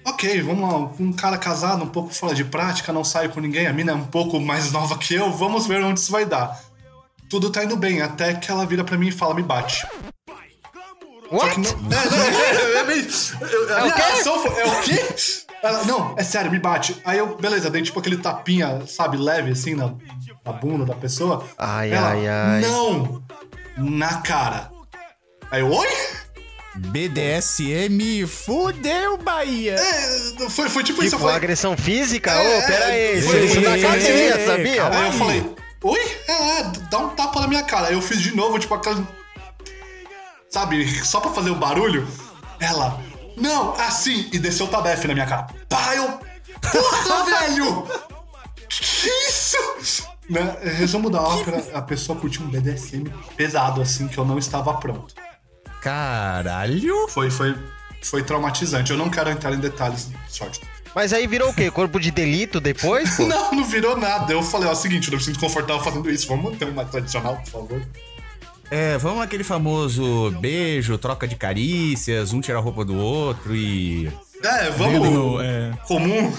ok, 0.06 0.42
vamos 0.44 0.72
lá, 0.72 0.78
um 0.98 1.12
cara 1.12 1.38
casado, 1.38 1.84
um 1.84 1.90
pouco 1.90 2.14
fora 2.14 2.34
de 2.34 2.46
prática, 2.46 2.94
não 2.94 3.04
sai 3.04 3.28
com 3.28 3.42
ninguém, 3.42 3.68
a 3.68 3.74
mina 3.74 3.92
é 3.92 3.96
um 3.96 4.06
pouco 4.06 4.40
mais 4.40 4.72
nova 4.72 4.98
que 4.98 5.14
eu, 5.16 5.30
vamos 5.34 5.68
ver 5.68 5.84
onde 5.84 6.00
isso 6.00 6.10
vai 6.10 6.26
dar. 6.26 6.58
Tudo 7.30 7.50
tá 7.50 7.66
indo 7.66 7.76
bem, 7.76 8.02
até 8.02 8.34
que 8.34 8.50
ela 8.50 8.66
vira 8.66 8.86
pra 8.86 8.98
mim 8.98 9.10
e 9.10 9.12
fala, 9.12 9.36
me 9.36 9.44
bate. 9.44 9.86
Só 9.86 9.90
que 11.28 11.36
What? 11.36 11.60
não- 11.60 11.70
É, 11.72 12.10
não, 12.10 12.24
é, 12.24 12.80
é, 12.80 12.84
meio- 12.86 13.08
eu- 13.42 13.78
a 13.78 13.82
minha 13.82 13.94
reação 13.94 14.42
foi, 14.42 14.58
é 14.58 14.66
o 14.66 14.82
quê? 14.84 15.49
Ela, 15.62 15.84
não, 15.84 16.16
é 16.18 16.24
sério, 16.24 16.50
me 16.52 16.58
bate. 16.60 16.96
Aí 17.04 17.18
eu, 17.18 17.36
beleza, 17.38 17.70
dei 17.70 17.82
tipo 17.82 18.00
aquele 18.00 18.18
tapinha, 18.18 18.82
sabe, 18.88 19.18
leve 19.18 19.52
assim 19.52 19.76
na, 19.76 19.94
na 20.46 20.54
bunda 20.54 20.86
da 20.86 20.96
pessoa. 20.96 21.46
Ai, 21.58 21.92
Ela, 21.92 22.10
ai, 22.12 22.28
ai. 22.28 22.62
Não! 22.62 23.22
Na 23.78 24.22
cara. 24.22 24.72
Aí 25.52 25.62
eu, 25.62 25.70
oi? 25.72 25.88
BDSM 26.76 28.26
fudeu, 28.28 29.18
Bahia. 29.18 29.76
É, 29.76 30.50
foi, 30.50 30.70
foi 30.70 30.84
tipo 30.84 31.04
isso, 31.04 31.16
eu 31.16 31.18
Tipo, 31.20 31.22
falei. 31.24 31.36
agressão 31.36 31.76
física? 31.76 32.32
Ô, 32.34 32.42
É, 32.42 32.62
pera 32.68 32.86
aí, 32.86 33.22
foi- 33.22 33.46
isso 33.46 33.54
foi- 33.56 33.64
da 33.64 33.70
foi- 33.72 33.86
academia, 33.86 34.34
foi- 34.36 34.46
sabia? 34.46 34.88
Aí 34.88 35.06
eu 35.08 35.14
falei, 35.14 35.56
oi? 35.84 36.00
É, 36.28 36.32
é, 36.60 36.64
dá 36.90 37.00
um 37.00 37.10
tapa 37.10 37.42
na 37.42 37.48
minha 37.48 37.64
cara. 37.64 37.88
Aí 37.88 37.94
eu 37.96 38.02
fiz 38.02 38.22
de 38.22 38.36
novo, 38.36 38.58
tipo, 38.60 38.74
aquela. 38.74 39.06
Sabe, 40.50 40.88
só 41.06 41.20
pra 41.20 41.32
fazer 41.32 41.50
o 41.50 41.56
barulho. 41.56 42.08
Ela, 42.60 43.00
não, 43.40 43.74
assim, 43.76 44.30
e 44.32 44.40
desceu 44.40 44.66
o 44.66 44.70
tabefe 44.70 45.08
na 45.08 45.14
minha 45.14 45.26
cara. 45.26 45.48
Pá, 45.68 45.96
eu. 45.96 46.20
Porra, 46.62 47.26
velho! 47.48 47.88
Que 48.68 49.10
isso? 49.28 50.08
Né? 50.30 50.58
Resumo 50.78 51.10
da 51.10 51.22
ópera, 51.22 51.64
a 51.74 51.82
pessoa 51.82 52.20
curtiu 52.20 52.44
um 52.44 52.50
BDSM 52.50 53.10
pesado, 53.36 53.82
assim, 53.82 54.08
que 54.08 54.18
eu 54.18 54.26
não 54.26 54.38
estava 54.38 54.74
pronto. 54.76 55.16
Caralho. 55.82 57.08
Foi, 57.10 57.32
foi, 57.32 57.58
foi 58.02 58.24
traumatizante. 58.24 58.92
Eu 58.92 58.98
não 58.98 59.10
quero 59.10 59.30
entrar 59.30 59.54
em 59.54 59.60
detalhes, 59.60 60.10
sorte. 60.28 60.62
Mas 60.94 61.14
aí 61.14 61.28
virou 61.28 61.50
o 61.50 61.54
quê? 61.54 61.70
Corpo 61.72 62.00
de 62.00 62.12
delito 62.12 62.60
depois? 62.60 63.18
Não, 63.20 63.52
não 63.54 63.64
virou 63.64 63.98
nada. 63.98 64.34
Eu 64.34 64.44
falei, 64.44 64.68
ó, 64.68 64.72
é 64.72 64.74
o 64.74 64.76
seguinte, 64.76 65.08
eu 65.08 65.12
não 65.12 65.18
me 65.20 65.24
sinto 65.24 65.40
confortável 65.40 65.84
fazendo 65.84 66.10
isso. 66.10 66.28
Vamos 66.28 66.52
manter 66.52 66.68
um 66.68 66.74
mais 66.74 66.90
tradicional, 66.90 67.38
por 67.38 67.50
favor. 67.50 67.82
É, 68.72 68.98
vamos 69.00 69.22
aquele 69.24 69.44
famoso 69.44 70.32
beijo, 70.40 70.98
troca 70.98 71.28
de 71.28 71.36
carícias, 71.36 72.34
um 72.34 72.40
tira 72.42 72.58
a 72.58 72.62
roupa 72.62 72.86
do 72.86 72.96
outro 72.96 73.56
e. 73.56 74.08
É, 74.44 74.70
vamos. 74.72 75.10
no- 75.10 75.42
é. 75.42 75.72
Comum, 75.88 76.32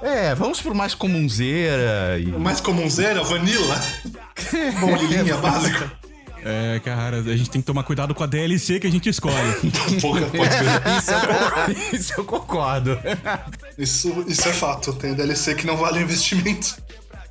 É, 0.00 0.34
vamos 0.34 0.60
pro 0.60 0.74
mais 0.74 0.94
comunzeira 0.94 2.18
e. 2.20 2.26
mais 2.26 2.60
comunzeira, 2.60 3.22
vanilla. 3.24 3.80
Bolinha 4.80 5.36
básica. 5.38 5.90
É, 6.44 6.78
cara, 6.84 7.16
a 7.16 7.36
gente 7.36 7.50
tem 7.50 7.60
que 7.60 7.66
tomar 7.66 7.82
cuidado 7.82 8.14
com 8.14 8.22
a 8.22 8.26
DLC 8.26 8.78
que 8.78 8.86
a 8.86 8.90
gente 8.90 9.08
escolhe. 9.08 9.34
Pouca 10.00 10.20
pode 10.30 10.48
ver. 10.48 10.96
Isso 10.96 11.12
eu 11.12 11.24
concordo. 11.26 11.76
Isso 11.96 12.12
eu 12.18 12.24
concordo. 12.24 12.98
Isso, 13.76 14.24
isso 14.28 14.48
é 14.48 14.52
fato. 14.52 14.92
Tem 14.92 15.12
DLC 15.14 15.56
que 15.56 15.66
não 15.66 15.76
vale 15.76 16.00
investimento. 16.00 16.76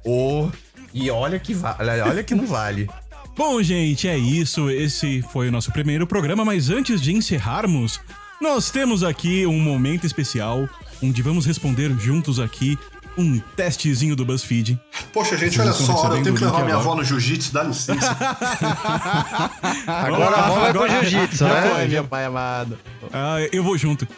Ô, 0.04 0.50
E 0.93 1.10
olha 1.10 1.39
que 1.39 1.54
vale, 1.54 2.02
olha 2.02 2.24
que 2.24 2.36
não 2.36 2.45
vale. 2.45 2.89
Bom, 3.36 3.62
gente, 3.62 4.08
é 4.08 4.17
isso. 4.17 4.69
Esse 4.69 5.21
foi 5.34 5.50
o 5.50 5.52
nosso 5.52 5.71
primeiro 5.71 6.08
programa, 6.08 6.45
mas 6.45 6.69
antes 6.69 7.02
de 7.02 7.13
encerrarmos, 7.13 8.00
nós 8.41 8.69
temos 8.71 9.04
aqui 9.04 9.45
um 9.45 9.60
momento 9.60 10.06
especial 10.06 10.69
onde 11.04 11.21
vamos 11.21 11.45
responder 11.45 11.91
juntos 12.00 12.39
aqui 12.39 12.78
um 13.17 13.39
testezinho 13.56 14.15
do 14.15 14.26
BuzzFeed. 14.26 14.78
Poxa, 15.13 15.38
gente, 15.38 15.56
Vocês 15.58 15.67
olha 15.67 15.74
só, 15.98 16.13
eu 16.15 16.24
tenho 16.24 16.36
que 16.36 16.43
levar 16.43 16.63
minha 16.65 16.76
avó 16.76 16.95
no 16.95 17.04
jiu-jitsu, 17.04 17.54
dá 17.54 17.63
licença. 17.63 18.12
Agora 19.88 20.36
a 20.38 20.41
bola 20.41 20.60
vai 20.60 20.71
pro 20.71 20.84
Agora- 20.84 21.04
jiu-jitsu, 21.06 21.43
né? 21.45 21.71
foi. 21.76 21.88
meu 21.88 22.04
pai 22.04 22.26
amado. 22.26 22.78
Ah, 23.13 23.38
eu 23.52 23.63
vou 23.63 23.78
junto. 23.78 24.08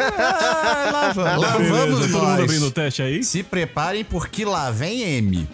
Ah, 0.00 0.90
lá 0.92 1.12
vamos, 1.12 1.42
lá 1.42 1.50
Beleza, 1.58 1.74
vamos 1.74 1.98
todo 1.98 2.08
mundo 2.12 2.22
nós. 2.22 2.40
abrindo 2.44 2.66
o 2.66 2.70
teste 2.70 3.02
aí? 3.02 3.24
Se 3.24 3.42
preparem 3.42 4.04
porque 4.04 4.44
lá 4.44 4.70
vem 4.70 5.02
M. 5.02 5.48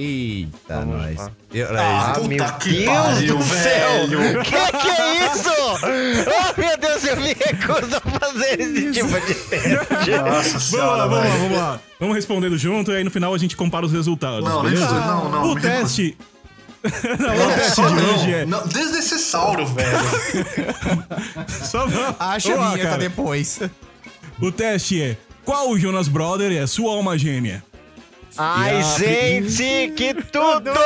Eita, 0.00 0.84
nós. 0.84 1.30
Eu- 1.52 1.66
Ah, 1.76 2.10
Ah, 2.10 2.12
Puta 2.14 2.28
meu 2.28 2.52
que 2.58 2.70
Deus 2.70 2.86
pariu, 2.86 3.36
do 3.38 3.42
céu! 3.44 4.06
velho. 4.08 4.42
Que 4.42 4.50
que 4.50 4.88
é 4.88 5.26
isso? 5.26 5.50
Oh, 5.60 6.60
meu 6.60 6.78
Deus, 6.78 7.04
eu 7.04 7.16
me 7.16 7.28
recuso 7.28 7.96
a 7.96 8.00
fazer 8.20 8.60
esse 8.60 8.92
tipo 8.92 9.20
de 9.26 9.34
teste. 9.34 9.68
Nossa 9.78 9.98
Vamos 9.98 10.54
lá, 10.54 10.60
senhora, 10.60 11.08
vamos 11.08 11.16
lá, 11.24 11.36
vamos 11.36 11.58
lá. 11.58 11.80
Vamos 11.98 12.14
respondendo 12.14 12.56
junto 12.56 12.92
e 12.92 12.96
aí 12.96 13.04
no 13.04 13.10
final 13.10 13.34
a 13.34 13.38
gente 13.38 13.56
compara 13.56 13.84
os 13.84 13.92
resultados, 13.92 14.48
Não, 14.48 14.62
beleza? 14.62 14.86
não, 15.00 15.28
não, 15.30 15.50
o 15.50 15.60
teste... 15.60 16.16
não, 17.18 17.34
o 17.34 17.38
Não, 17.38 17.54
teste 17.56 17.74
só 17.74 17.88
de 17.88 17.94
não. 17.94 18.14
hoje 18.14 18.34
é... 18.34 18.46
Não, 18.46 18.66
Desnecessário, 18.68 19.66
velho. 19.66 19.98
Só 21.48 21.86
vamos... 21.88 22.14
Acha 22.20 22.50
Vamos 22.50 22.64
a 22.66 22.70
vinheta 22.70 22.88
cara. 22.90 23.00
depois. 23.02 23.60
O 24.40 24.52
teste 24.52 25.02
é... 25.02 25.16
Qual 25.44 25.76
Jonas 25.76 26.06
Brother 26.08 26.52
é 26.52 26.66
sua 26.68 26.92
alma 26.92 27.18
gêmea? 27.18 27.64
Ai, 28.38 28.82
gente, 28.98 29.92
que 29.96 30.14
tudo! 30.14 30.70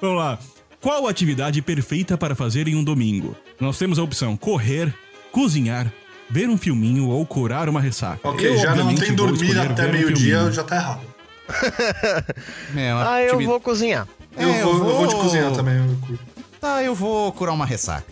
Vamos 0.00 0.16
lá. 0.18 0.38
Qual 0.80 1.06
atividade 1.06 1.62
perfeita 1.62 2.18
para 2.18 2.34
fazer 2.34 2.66
em 2.66 2.74
um 2.74 2.82
domingo? 2.82 3.36
Nós 3.60 3.78
temos 3.78 3.98
a 3.98 4.02
opção 4.02 4.36
correr, 4.36 4.92
cozinhar, 5.30 5.92
ver 6.28 6.48
um 6.48 6.58
filminho 6.58 7.08
ou 7.08 7.24
curar 7.24 7.68
uma 7.68 7.80
ressaca. 7.80 8.28
Ok, 8.28 8.48
Eu, 8.48 8.56
já 8.58 8.74
não 8.74 8.92
tem 8.94 9.14
dormir 9.14 9.56
até 9.58 9.86
um 9.86 9.92
meio-dia, 9.92 10.16
filminho. 10.16 10.52
já 10.52 10.64
tá 10.64 10.76
errado. 10.76 11.00
É, 12.76 12.90
Ah, 12.92 13.22
eu 13.22 13.30
ativi- 13.34 13.46
vou 13.46 13.60
cozinhar. 13.60 14.08
Eu, 14.36 14.48
É, 14.48 14.62
eu 14.62 14.64
vou, 14.74 14.88
eu 14.88 14.96
vou 14.96 15.06
de 15.06 15.14
vou- 15.14 15.22
cozinhar 15.24 15.52
também. 15.52 15.76
eu 15.76 15.96
curto. 16.06 16.24
Tá, 16.60 16.82
eu 16.82 16.94
vou 16.94 17.30
curar 17.32 17.52
uma 17.52 17.66
ressaca. 17.66 18.06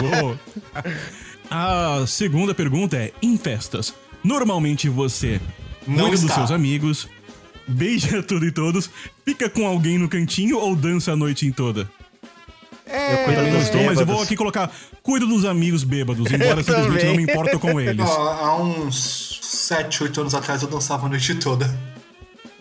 Boa. 0.00 0.38
A 1.50 2.06
segunda 2.06 2.54
pergunta 2.54 2.96
é: 2.96 3.12
em 3.20 3.36
festas, 3.36 3.92
normalmente 4.24 4.88
você 4.88 5.40
Não 5.86 6.04
cuida 6.04 6.10
dos 6.12 6.22
está. 6.22 6.34
seus 6.34 6.50
amigos, 6.50 7.08
beija 7.66 8.22
tudo 8.24 8.46
e 8.46 8.52
todos, 8.52 8.88
fica 9.24 9.48
com 9.48 9.66
alguém 9.66 9.98
no 9.98 10.08
cantinho 10.08 10.58
ou 10.58 10.74
dança 10.76 11.12
a 11.12 11.16
noite 11.16 11.46
em 11.46 11.52
toda? 11.52 11.88
Eu 12.86 13.24
cuido 13.24 13.40
Eu 13.40 13.52
dos 13.52 13.62
estou, 13.62 13.84
mas 13.84 13.98
eu 13.98 14.04
vou 14.04 14.06
bêbados. 14.06 14.22
aqui 14.24 14.36
colocar 14.36 14.70
cuido 15.02 15.26
dos 15.26 15.44
amigos 15.46 15.82
bêbados, 15.82 16.30
embora 16.30 16.60
Eu 16.60 16.64
simplesmente 16.64 17.00
também. 17.00 17.06
não 17.06 17.16
me 17.16 17.22
importo 17.22 17.58
com 17.58 17.80
eles. 17.80 18.04
Ó, 18.06 18.28
há 18.28 18.56
uns 18.62 19.38
7, 19.42 20.02
8 20.02 20.20
anos 20.20 20.34
atrás 20.34 20.60
eu 20.62 20.68
dançava 20.68 21.06
a 21.06 21.08
noite 21.08 21.34
toda. 21.36 21.74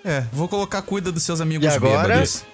É, 0.06 0.24
vou 0.32 0.48
colocar 0.48 0.82
cuida 0.84 1.12
dos 1.12 1.22
seus 1.24 1.42
amigos 1.42 1.66
E 1.66 1.68
agora? 1.76 2.08
bêbados. 2.08 2.46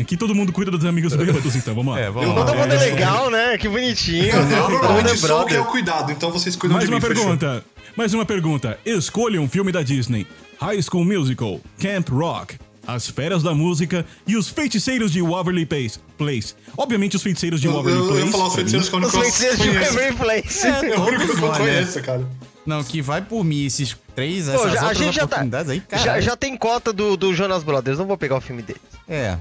Aqui 0.00 0.16
todo 0.16 0.34
mundo 0.34 0.52
cuida 0.52 0.70
dos 0.70 0.84
amigos 0.84 1.14
bêbados, 1.16 1.56
então 1.56 1.74
vamos 1.74 1.94
lá. 1.94 2.00
É, 2.00 2.10
vamos 2.10 2.28
Eu 2.28 2.34
lá. 2.34 2.44
Todo 2.44 2.56
mundo 2.58 2.72
é 2.72 2.76
É, 2.76 2.78
legal, 2.90 3.30
né? 3.30 3.58
Que 3.58 3.68
bonitinho. 3.68 4.24
Eu 4.26 4.42
mundo 4.42 4.50
normalmente 4.70 5.26
é 5.26 5.34
o 5.34 5.44
que 5.46 5.54
é 5.54 5.60
o 5.60 5.64
cuidado, 5.64 6.12
então 6.12 6.30
vocês 6.30 6.54
cuidam 6.56 6.76
Mais 6.76 6.88
de 6.88 6.94
uma 6.94 7.00
mim, 7.00 7.06
fechou? 7.06 7.24
pergunta. 7.24 7.64
Mais 7.96 8.12
uma 8.14 8.26
pergunta. 8.26 8.78
Escolha 8.84 9.40
um 9.40 9.48
filme 9.48 9.72
da 9.72 9.82
Disney: 9.82 10.26
High 10.60 10.82
School 10.82 11.04
Musical, 11.04 11.60
Camp 11.80 12.10
Rock, 12.10 12.56
As 12.86 13.08
Feras 13.08 13.42
da 13.42 13.54
Música 13.54 14.04
e 14.26 14.36
Os 14.36 14.48
Feiticeiros 14.50 15.10
de 15.10 15.22
Waverly 15.22 15.64
Place. 15.64 15.98
Place. 16.18 16.54
Obviamente, 16.76 17.16
os 17.16 17.22
Feiticeiros 17.22 17.60
de 17.60 17.66
Eu, 17.68 17.72
Waverly 17.72 17.98
eu, 17.98 18.04
eu 18.04 18.08
Place. 18.10 18.26
ia 18.26 18.32
falar 18.32 18.46
os 18.48 18.54
feiticeiros 18.54 18.88
que 18.90 18.94
eu 18.94 18.98
Os 19.00 19.12
não 19.14 19.20
feiticeiros 19.22 19.58
de 19.58 19.68
conheço. 19.68 19.92
Waverly 19.94 20.16
Place. 20.16 20.66
É 20.66 20.98
o 20.98 21.04
único 21.06 21.36
que 21.36 21.42
eu 21.42 21.52
conheço, 21.52 22.02
cara. 22.02 22.26
Não, 22.66 22.82
que 22.84 23.00
vai 23.00 23.22
por 23.22 23.44
mim 23.44 23.64
esses 23.64 23.96
três, 24.14 24.46
Pô, 24.46 24.52
essas 24.54 24.72
já- 24.72 24.80
a 24.80 24.82
outras 24.88 24.98
gente 24.98 25.14
já 25.14 25.26
tá. 25.26 25.40
aí, 25.70 25.80
cara. 25.80 26.02
Já, 26.02 26.20
já 26.20 26.36
tem 26.36 26.56
cota 26.56 26.92
do, 26.92 27.16
do 27.16 27.32
Jonas 27.32 27.62
Brothers, 27.62 27.96
não 27.98 28.06
vou 28.06 28.18
pegar 28.18 28.36
o 28.36 28.40
filme 28.40 28.60
dele. 28.60 28.80
É. 29.08 29.36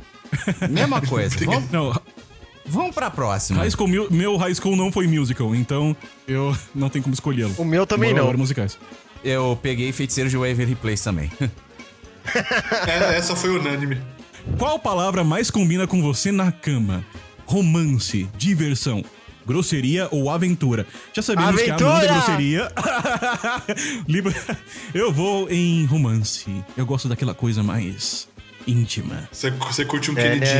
Mesma 0.70 1.02
coisa. 1.06 1.38
vamos, 1.46 1.72
Não, 1.72 2.02
vamos 2.66 2.94
pra 2.96 3.10
próxima. 3.10 3.60
high 3.60 3.70
school, 3.72 3.88
Mu- 3.88 4.08
meu 4.12 4.38
high 4.38 4.54
school 4.56 4.76
não 4.76 4.92
foi 4.92 5.08
musical, 5.08 5.54
então 5.56 5.96
eu 6.28 6.56
não 6.76 6.90
tenho 6.90 7.04
como 7.04 7.14
escolhê-lo. 7.14 7.54
O 7.58 7.66
meu 7.66 7.86
também 7.88 8.12
Embora 8.12 8.28
eu 8.28 8.32
não. 8.34 8.40
musicais. 8.40 8.78
Eu 9.24 9.58
peguei 9.62 9.92
Feiticeiros 9.92 10.32
de 10.32 10.38
Waverly 10.38 10.76
Place 10.76 11.04
também. 11.04 11.32
É, 12.88 13.18
essa 13.18 13.36
foi 13.36 13.52
unânime. 13.52 14.02
Qual 14.58 14.80
palavra 14.80 15.24
mais 15.24 15.52
combina 15.52 15.86
com 15.86 16.02
você 16.02 16.32
na 16.32 16.52
cama? 16.52 17.06
Romance, 17.46 18.28
diversão, 18.36 19.04
grosseria 19.46 20.08
ou 20.10 20.30
aventura? 20.32 20.88
Já 21.14 21.22
sabemos 21.22 21.62
que 21.62 21.70
a 21.70 21.76
Amanda 21.76 22.06
é 22.06 22.10
Aventura! 22.10 22.14
grosseria. 22.14 22.72
Eu 24.94 25.12
vou 25.14 25.50
em 25.52 25.86
romance. 25.86 26.46
Eu 26.76 26.86
gosto 26.86 27.08
daquela 27.08 27.34
coisa 27.36 27.62
mais 27.62 28.28
íntima. 28.68 29.30
Você, 29.32 29.86
curte 29.86 30.12
um 30.12 30.18
É, 30.18 30.22
Kennedy. 30.22 30.52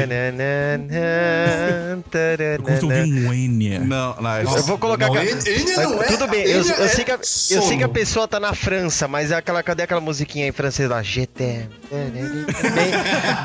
Eu 2.58 2.64
curto 2.64 2.86
ouvir 2.86 3.04
um 3.04 3.34
Enya. 3.34 3.80
Não, 3.80 4.16
não. 4.22 4.38
Eu 4.38 4.64
vou 4.64 4.78
colocar. 4.78 5.08
Não, 5.08 5.16
Mas 5.16 5.76
não 5.76 6.02
é- 6.02 6.08
Tudo 6.08 6.28
bem, 6.28 6.44
eu, 6.46 6.64
eu 6.64 6.86
é 6.86 6.88
sei 6.88 7.04
que 7.04 7.12
a, 7.12 7.16
eu 7.16 7.62
sei 7.62 7.78
que 7.78 7.84
a 7.84 7.90
pessoa 7.90 8.28
tá 8.28 8.40
na 8.40 8.54
França, 8.54 9.08
mas 9.08 9.32
é 9.32 9.36
aquela, 9.36 9.62
cadê 9.64 9.84
aquela 9.84 10.02
musiquinha 10.02 10.48
em 10.48 10.52
francês 10.52 10.90
lá? 10.90 11.02
GT. 11.02 11.68
Bem, 11.92 12.92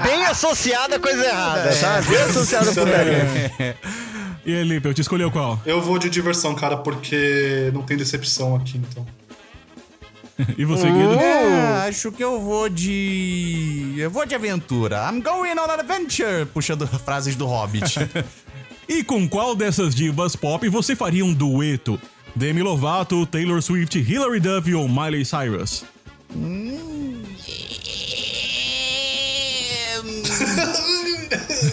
bem 0.05 0.27
associada 0.27 0.97
a 0.97 1.01
coisa 1.01 1.25
errada, 1.25 1.75
tá? 1.75 2.01
Bem 2.03 2.21
associada 2.23 2.71
a 2.71 2.75
putaria. 2.75 3.77
E 4.45 4.55
aí, 4.57 4.65
Lipe, 4.65 4.89
eu 4.89 4.95
te 4.95 5.03
escolheu 5.03 5.31
qual? 5.31 5.61
Eu 5.67 5.83
vou 5.83 5.99
de 5.99 6.09
diversão, 6.09 6.55
cara, 6.55 6.75
porque 6.79 7.71
não 7.75 7.83
tem 7.83 7.95
decepção 7.95 8.57
aqui, 8.57 8.79
então. 8.79 9.07
E 10.59 10.65
você, 10.65 10.87
Guido? 10.87 11.15
É, 11.15 11.89
acho 11.89 12.13
que 12.13 12.23
eu 12.23 12.41
vou 12.41 12.69
de. 12.69 13.95
Eu 13.99 14.11
vou 14.11 14.25
de 14.27 14.35
aventura. 14.35 15.09
I'm 15.11 15.21
going 15.21 15.53
on 15.53 15.65
an 15.65 15.75
adventure. 15.75 16.47
Puxando 16.47 16.87
frases 16.87 17.37
do 17.37 17.47
Hobbit. 17.47 17.99
E 18.89 19.05
com 19.05 19.29
qual 19.29 19.55
dessas 19.55 19.95
divas 19.95 20.35
pop 20.35 20.69
você 20.69 20.97
faria 20.97 21.25
um 21.25 21.33
dueto? 21.33 21.97
Demi 22.35 22.61
Lovato, 22.61 23.25
Taylor 23.25 23.63
Swift, 23.63 23.97
Hilary 23.97 24.41
Duff 24.41 24.75
ou 24.75 24.89
Miley 24.89 25.25
Cyrus? 25.25 25.85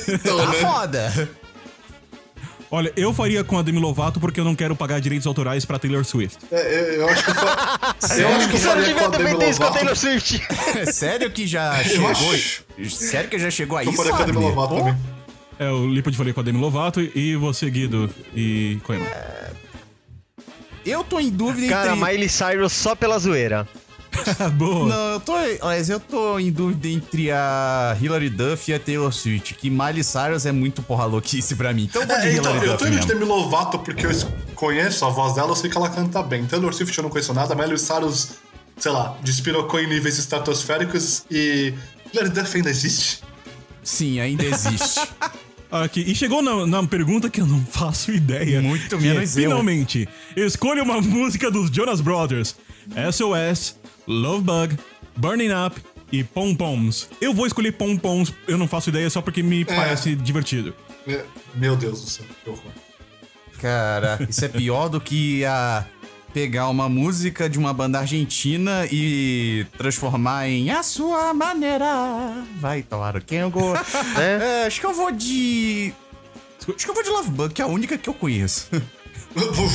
Então, 0.08 0.38
tá 0.46 0.54
foda. 0.54 1.30
Olha, 2.70 2.92
eu 2.98 3.14
faria 3.14 3.44
com 3.44 3.58
a 3.58 3.62
Demi 3.62 3.80
Lovato 3.80 4.20
porque 4.20 4.40
eu 4.40 4.44
não 4.44 4.54
quero 4.54 4.76
pagar 4.76 5.00
direitos 5.00 5.26
autorais 5.26 5.64
pra 5.64 5.80
Taylor 5.80 6.04
Swift. 6.04 6.38
É, 6.52 6.56
é, 6.60 6.98
eu 6.98 7.08
acho 7.08 7.24
que 7.24 7.30
eu, 7.30 7.36
fa... 7.36 7.96
eu 8.18 8.28
acho 8.28 8.50
que 8.50 8.56
eu 8.56 8.60
Você 8.60 8.66
não 8.68 8.74
faria 8.76 8.96
com 8.96 9.06
a 9.06 9.08
Demi 9.08 9.30
isso 9.30 9.38
com 9.38 9.64
a 9.64 9.68
Lovato. 9.68 9.74
Taylor 9.74 9.96
Swift. 9.96 10.42
Sério 10.92 11.32
que 11.32 11.48
já 11.48 11.82
Eu 11.82 12.14
chegou. 12.14 12.90
Sério 12.90 13.30
que 13.30 13.40
já 13.40 13.50
chegou 13.50 13.78
aí, 13.78 13.88
Eu 13.88 13.94
faria 13.94 14.12
com 14.12 14.22
a 14.22 14.26
Demi? 14.26 14.40
Lovato 14.40 14.76
também. 14.76 14.98
É, 15.60 15.70
o 15.72 15.88
Lipo 15.88 16.12
de 16.12 16.18
falei 16.18 16.34
com 16.34 16.42
a 16.42 16.44
Demi 16.44 16.60
Lovato 16.60 17.00
e 17.02 17.36
você, 17.38 17.70
Guido 17.70 18.10
e 18.36 18.80
Coema. 18.84 19.06
Eu 20.86 21.04
tô 21.04 21.20
em 21.20 21.30
dúvida 21.30 21.70
Cara, 21.70 21.96
entre. 21.96 22.06
Miley 22.06 22.30
Cyrus 22.30 22.74
só 22.74 22.96
pela 22.96 23.18
zoeira. 23.18 23.68
Boa. 24.56 24.88
Não, 24.88 25.14
eu 25.14 25.20
tô. 25.20 25.34
Mas 25.64 25.90
eu 25.90 26.00
tô 26.00 26.40
em 26.40 26.52
dúvida 26.52 26.88
entre 26.88 27.32
a 27.32 27.98
Hilary 28.00 28.30
Duff 28.30 28.72
e 28.72 28.74
a 28.74 28.80
Taylor 28.80 29.12
Swift. 29.12 29.54
Que 29.56 29.70
Miley 29.70 30.04
Cyrus 30.04 30.46
é 30.46 30.52
muito 30.52 30.82
porra 30.82 31.06
louquice 31.06 31.56
pra 31.56 31.74
mim. 31.74 31.84
Então 31.84 32.02
eu 32.02 32.08
vou 32.08 32.18
de 32.18 32.28
É, 32.28 32.34
então, 32.34 32.52
Hilary 32.52 32.68
eu 32.68 32.72
Duff 32.74 32.84
tô 32.84 32.90
indo 32.90 33.00
de. 33.00 33.08
Demi 33.08 33.26
Lovato 33.26 33.80
porque 33.80 34.06
eu 34.06 34.12
conheço 34.56 35.06
a 35.06 35.10
voz 35.10 35.36
dela, 35.36 35.50
eu 35.50 35.56
sei 35.56 35.70
que 35.70 35.78
ela 35.78 35.90
canta 35.90 36.22
bem. 36.24 36.46
Taylor 36.46 36.74
Swift 36.74 36.98
eu 36.98 37.04
não 37.04 37.10
conheço 37.10 37.34
nada, 37.34 37.56
Miley 37.56 37.78
Cyrus, 37.78 38.32
sei 38.78 38.92
lá, 38.92 39.18
despirocou 39.22 39.80
em 39.80 39.88
níveis 39.88 40.18
estratosféricos 40.18 41.24
e... 41.30 41.74
Hilary 42.14 42.30
Duff 42.30 42.56
ainda 42.58 42.70
existe? 42.70 43.22
Sim, 43.84 44.20
ainda 44.20 44.46
existe. 44.46 45.02
Aqui, 45.70 46.00
e 46.00 46.16
chegou 46.16 46.42
na, 46.42 46.66
na 46.66 46.88
pergunta 46.88 47.30
que 47.30 47.42
eu 47.42 47.46
não 47.46 47.66
faço 47.66 48.12
ideia. 48.12 48.62
Muito 48.62 48.98
menos 48.98 49.36
é, 49.36 49.42
eu. 49.42 49.44
Finalmente, 49.44 50.08
escolha 50.36 50.82
uma 50.82 51.02
música 51.02 51.52
dos 51.52 51.70
Jonas 51.70 52.00
Brothers. 52.00 52.56
SOS, 53.12 53.76
Love 54.08 54.44
Bug, 54.44 54.78
Burning 55.16 55.52
Up 55.52 55.82
e 56.12 56.24
Pom 56.24 56.56
Poms. 56.56 57.10
Eu 57.20 57.34
vou 57.34 57.46
escolher 57.46 57.74
Pom 57.74 57.98
Poms, 57.98 58.34
eu 58.48 58.58
não 58.58 58.68
faço 58.68 58.90
ideia 58.90 59.10
só 59.10 59.22
porque 59.22 59.44
me 59.44 59.66
parece 59.66 60.16
divertido. 60.16 60.74
É, 61.08 61.24
Meu 61.56 61.76
Deus 61.76 62.02
do 62.02 62.10
céu, 62.10 62.26
que 62.44 62.50
horror. 62.50 62.72
Cara, 63.60 64.20
isso 64.30 64.46
é 64.46 64.48
pior 64.48 64.88
do 64.88 65.02
que 65.02 65.44
a 65.46 65.86
pegar 66.34 66.70
uma 66.70 66.88
música 66.88 67.50
de 67.50 67.58
uma 67.58 67.74
banda 67.74 68.00
argentina 68.00 68.86
e 68.92 69.66
transformar 69.78 70.48
em 70.48 70.70
a 70.70 70.84
sua 70.84 71.34
maneira. 71.34 72.44
Vai, 72.60 72.84
claro, 72.84 73.22
quem 73.22 73.40
eu 73.40 73.50
go... 73.50 73.74
é, 74.20 74.66
acho 74.68 74.80
que 74.80 74.86
eu 74.86 74.94
vou 74.94 75.12
de. 75.12 75.94
Acho 76.62 76.86
que 76.86 76.90
eu 76.90 76.94
vou 76.94 77.04
de 77.04 77.10
Love 77.10 77.30
Bug, 77.32 77.54
que 77.54 77.62
é 77.62 77.66
a 77.66 77.68
única 77.68 77.98
que 77.98 78.10
eu 78.10 78.14
conheço. 78.14 78.70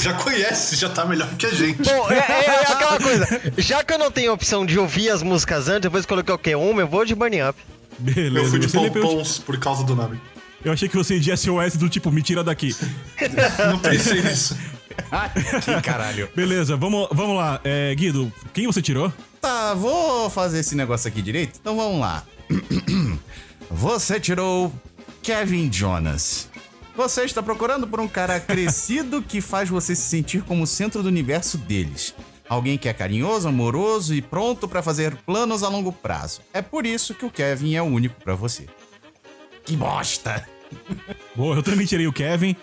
Já 0.03 0.15
conhece, 0.15 0.77
já 0.77 0.89
tá 0.89 1.05
melhor 1.05 1.29
que 1.37 1.47
a 1.47 1.51
gente. 1.51 1.83
Bom, 1.83 2.11
é, 2.11 2.19
é- 2.19 2.47
é 2.47 2.73
aquela 2.73 2.99
coisa. 2.99 3.41
Já 3.59 3.85
que 3.85 3.93
eu 3.93 3.99
não 3.99 4.11
tenho 4.11 4.33
opção 4.33 4.67
de 4.67 4.79
ouvir 4.79 5.11
as 5.11 5.23
músicas 5.23 5.69
antes, 5.69 5.83
depois 5.83 6.05
coloquei 6.07 6.33
qualquer 6.35 6.57
uma, 6.57 6.81
eu 6.81 6.89
vou 6.89 7.05
de 7.05 7.15
Burning 7.15 7.43
Up. 7.43 7.59
Beleza, 7.99 8.47
eu 8.47 8.51
fui 8.51 8.59
de 8.59 8.75
eu, 8.75 8.91
pompons 8.91 9.39
por 9.39 9.59
causa 9.59 9.85
do 9.85 9.95
nome. 9.95 10.21
eu 10.65 10.73
achei 10.73 10.89
que 10.89 10.97
você 10.97 11.15
ia 11.15 11.21
de 11.21 11.37
SOS 11.37 11.77
do 11.77 11.89
tipo, 11.89 12.11
me 12.11 12.23
tira 12.23 12.43
daqui. 12.43 12.75
Não 13.71 13.79
pensei 13.79 14.23
nisso. 14.23 14.57
que 15.65 15.81
caralho. 15.83 16.29
Beleza, 16.35 16.77
vamos, 16.77 17.09
vamos 17.13 17.37
lá. 17.37 17.61
É, 17.65 17.95
Guido, 17.95 18.33
quem 18.53 18.67
você 18.67 18.83
tirou? 18.83 19.13
Tá, 19.41 19.75
vou 19.75 20.29
fazer 20.31 20.61
esse 20.61 20.75
negócio 20.75 21.09
aqui 21.09 21.21
direito? 21.23 21.59
Então 21.61 21.77
vamos 21.77 22.01
lá. 22.01 22.23
Você 23.71 24.21
tirou 24.21 24.73
Kevin 25.23 25.73
Jonas. 25.73 26.49
Você 26.95 27.23
está 27.25 27.43
procurando 27.43 27.87
por 27.87 28.01
um 28.01 28.09
cara 28.09 28.39
crescido 28.39 29.23
que 29.23 29.41
faz 29.41 29.69
você 29.69 29.95
se 29.95 30.03
sentir 30.03 30.43
como 30.43 30.65
o 30.65 30.67
centro 30.67 31.03
do 31.03 31.09
universo 31.09 31.57
deles. 31.57 32.15
Alguém 32.49 32.77
que 32.77 32.89
é 32.89 32.93
carinhoso, 32.93 33.49
amoroso 33.49 34.15
e 34.15 34.21
pronto 34.21 34.69
para 34.69 34.83
fazer 34.83 35.17
planos 35.25 35.63
a 35.63 35.69
longo 35.69 35.91
prazo. 35.93 36.43
É 36.53 36.61
por 36.61 36.85
isso 36.85 37.15
que 37.15 37.25
o 37.25 37.31
Kevin 37.31 37.75
é 37.77 37.83
o 37.83 37.87
único 37.87 38.21
para 38.23 38.35
você. 38.35 38.67
Que 39.65 39.75
bosta! 39.75 40.47
Boa, 41.35 41.57
eu 41.57 41.63
também 41.63 41.87
tirei 41.87 42.07
o 42.07 42.13
Kevin. 42.13 42.55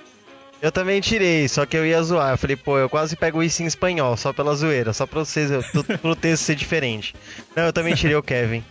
Eu 0.62 0.72
também 0.72 1.00
tirei, 1.00 1.48
só 1.48 1.66
que 1.66 1.76
eu 1.78 1.86
ia 1.86 2.04
zoar. 2.04 2.32
Eu 2.34 2.38
falei, 2.38 2.56
pô, 2.56 2.78
eu 2.78 2.90
quase 2.90 3.16
pego 3.16 3.42
isso 3.42 3.64
em 3.64 3.66
espanhol, 3.66 4.16
só 4.18 4.32
pela 4.34 4.54
zoeira, 4.56 4.92
só 4.94 5.08
pra 5.08 5.20
vocês, 5.24 5.50
eu- 5.50 5.64
pro 6.02 6.16
texto 6.16 6.44
ser 6.44 6.56
diferente. 6.56 7.16
Não, 7.56 7.64
eu 7.64 7.74
também 7.74 7.96
tirei 7.96 8.16
o 8.16 8.22
Kevin. 8.22 8.64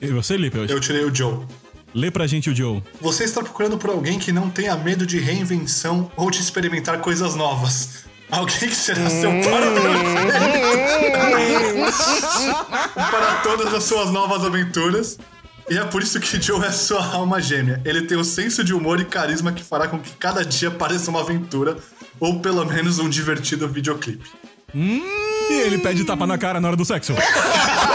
E 0.00 0.08
você, 0.08 0.36
Lipe? 0.36 0.58
Eu 0.58 0.80
tirei 0.80 1.04
o 1.04 1.14
Joe. 1.14 1.46
Lê 1.94 2.10
pra 2.10 2.26
gente 2.26 2.48
o 2.48 2.56
Joe. 2.56 2.82
Você 3.00 3.24
está 3.24 3.42
procurando 3.42 3.76
por 3.76 3.90
alguém 3.90 4.18
que 4.18 4.32
não 4.32 4.48
tenha 4.48 4.74
medo 4.76 5.06
de 5.06 5.18
reinvenção 5.18 6.10
ou 6.16 6.30
de 6.30 6.40
experimentar 6.40 6.98
coisas 7.00 7.34
novas. 7.34 8.04
Alguém 8.30 8.70
que 8.70 8.74
será 8.74 9.10
seu 9.10 9.30
par 9.30 9.62
perfeito 9.62 10.62
para 12.94 13.34
todas 13.42 13.74
as 13.74 13.84
suas 13.84 14.10
novas 14.10 14.42
aventuras. 14.42 15.18
E 15.68 15.76
é 15.76 15.84
por 15.84 16.02
isso 16.02 16.18
que 16.18 16.40
Joe 16.40 16.64
é 16.64 16.72
sua 16.72 17.04
alma 17.04 17.40
gêmea. 17.42 17.80
Ele 17.84 18.02
tem 18.02 18.16
o 18.16 18.24
senso 18.24 18.64
de 18.64 18.72
humor 18.72 19.00
e 19.00 19.04
carisma 19.04 19.52
que 19.52 19.62
fará 19.62 19.86
com 19.86 19.98
que 19.98 20.12
cada 20.12 20.42
dia 20.44 20.70
pareça 20.70 21.10
uma 21.10 21.20
aventura 21.20 21.76
ou 22.18 22.40
pelo 22.40 22.64
menos 22.64 22.98
um 22.98 23.08
divertido 23.08 23.68
videoclipe. 23.68 24.30
E 24.74 25.52
ele 25.52 25.78
pede 25.78 26.04
tapa 26.04 26.26
na 26.26 26.38
cara 26.38 26.58
na 26.58 26.68
hora 26.68 26.76
do 26.76 26.84
sexo. 26.84 27.12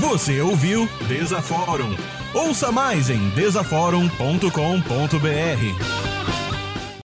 Você 0.00 0.40
ouviu 0.40 0.88
Desaforum. 1.06 1.94
Ouça 2.34 2.72
mais 2.72 3.10
em 3.10 3.28
desaforum.com.br. 3.30 6.07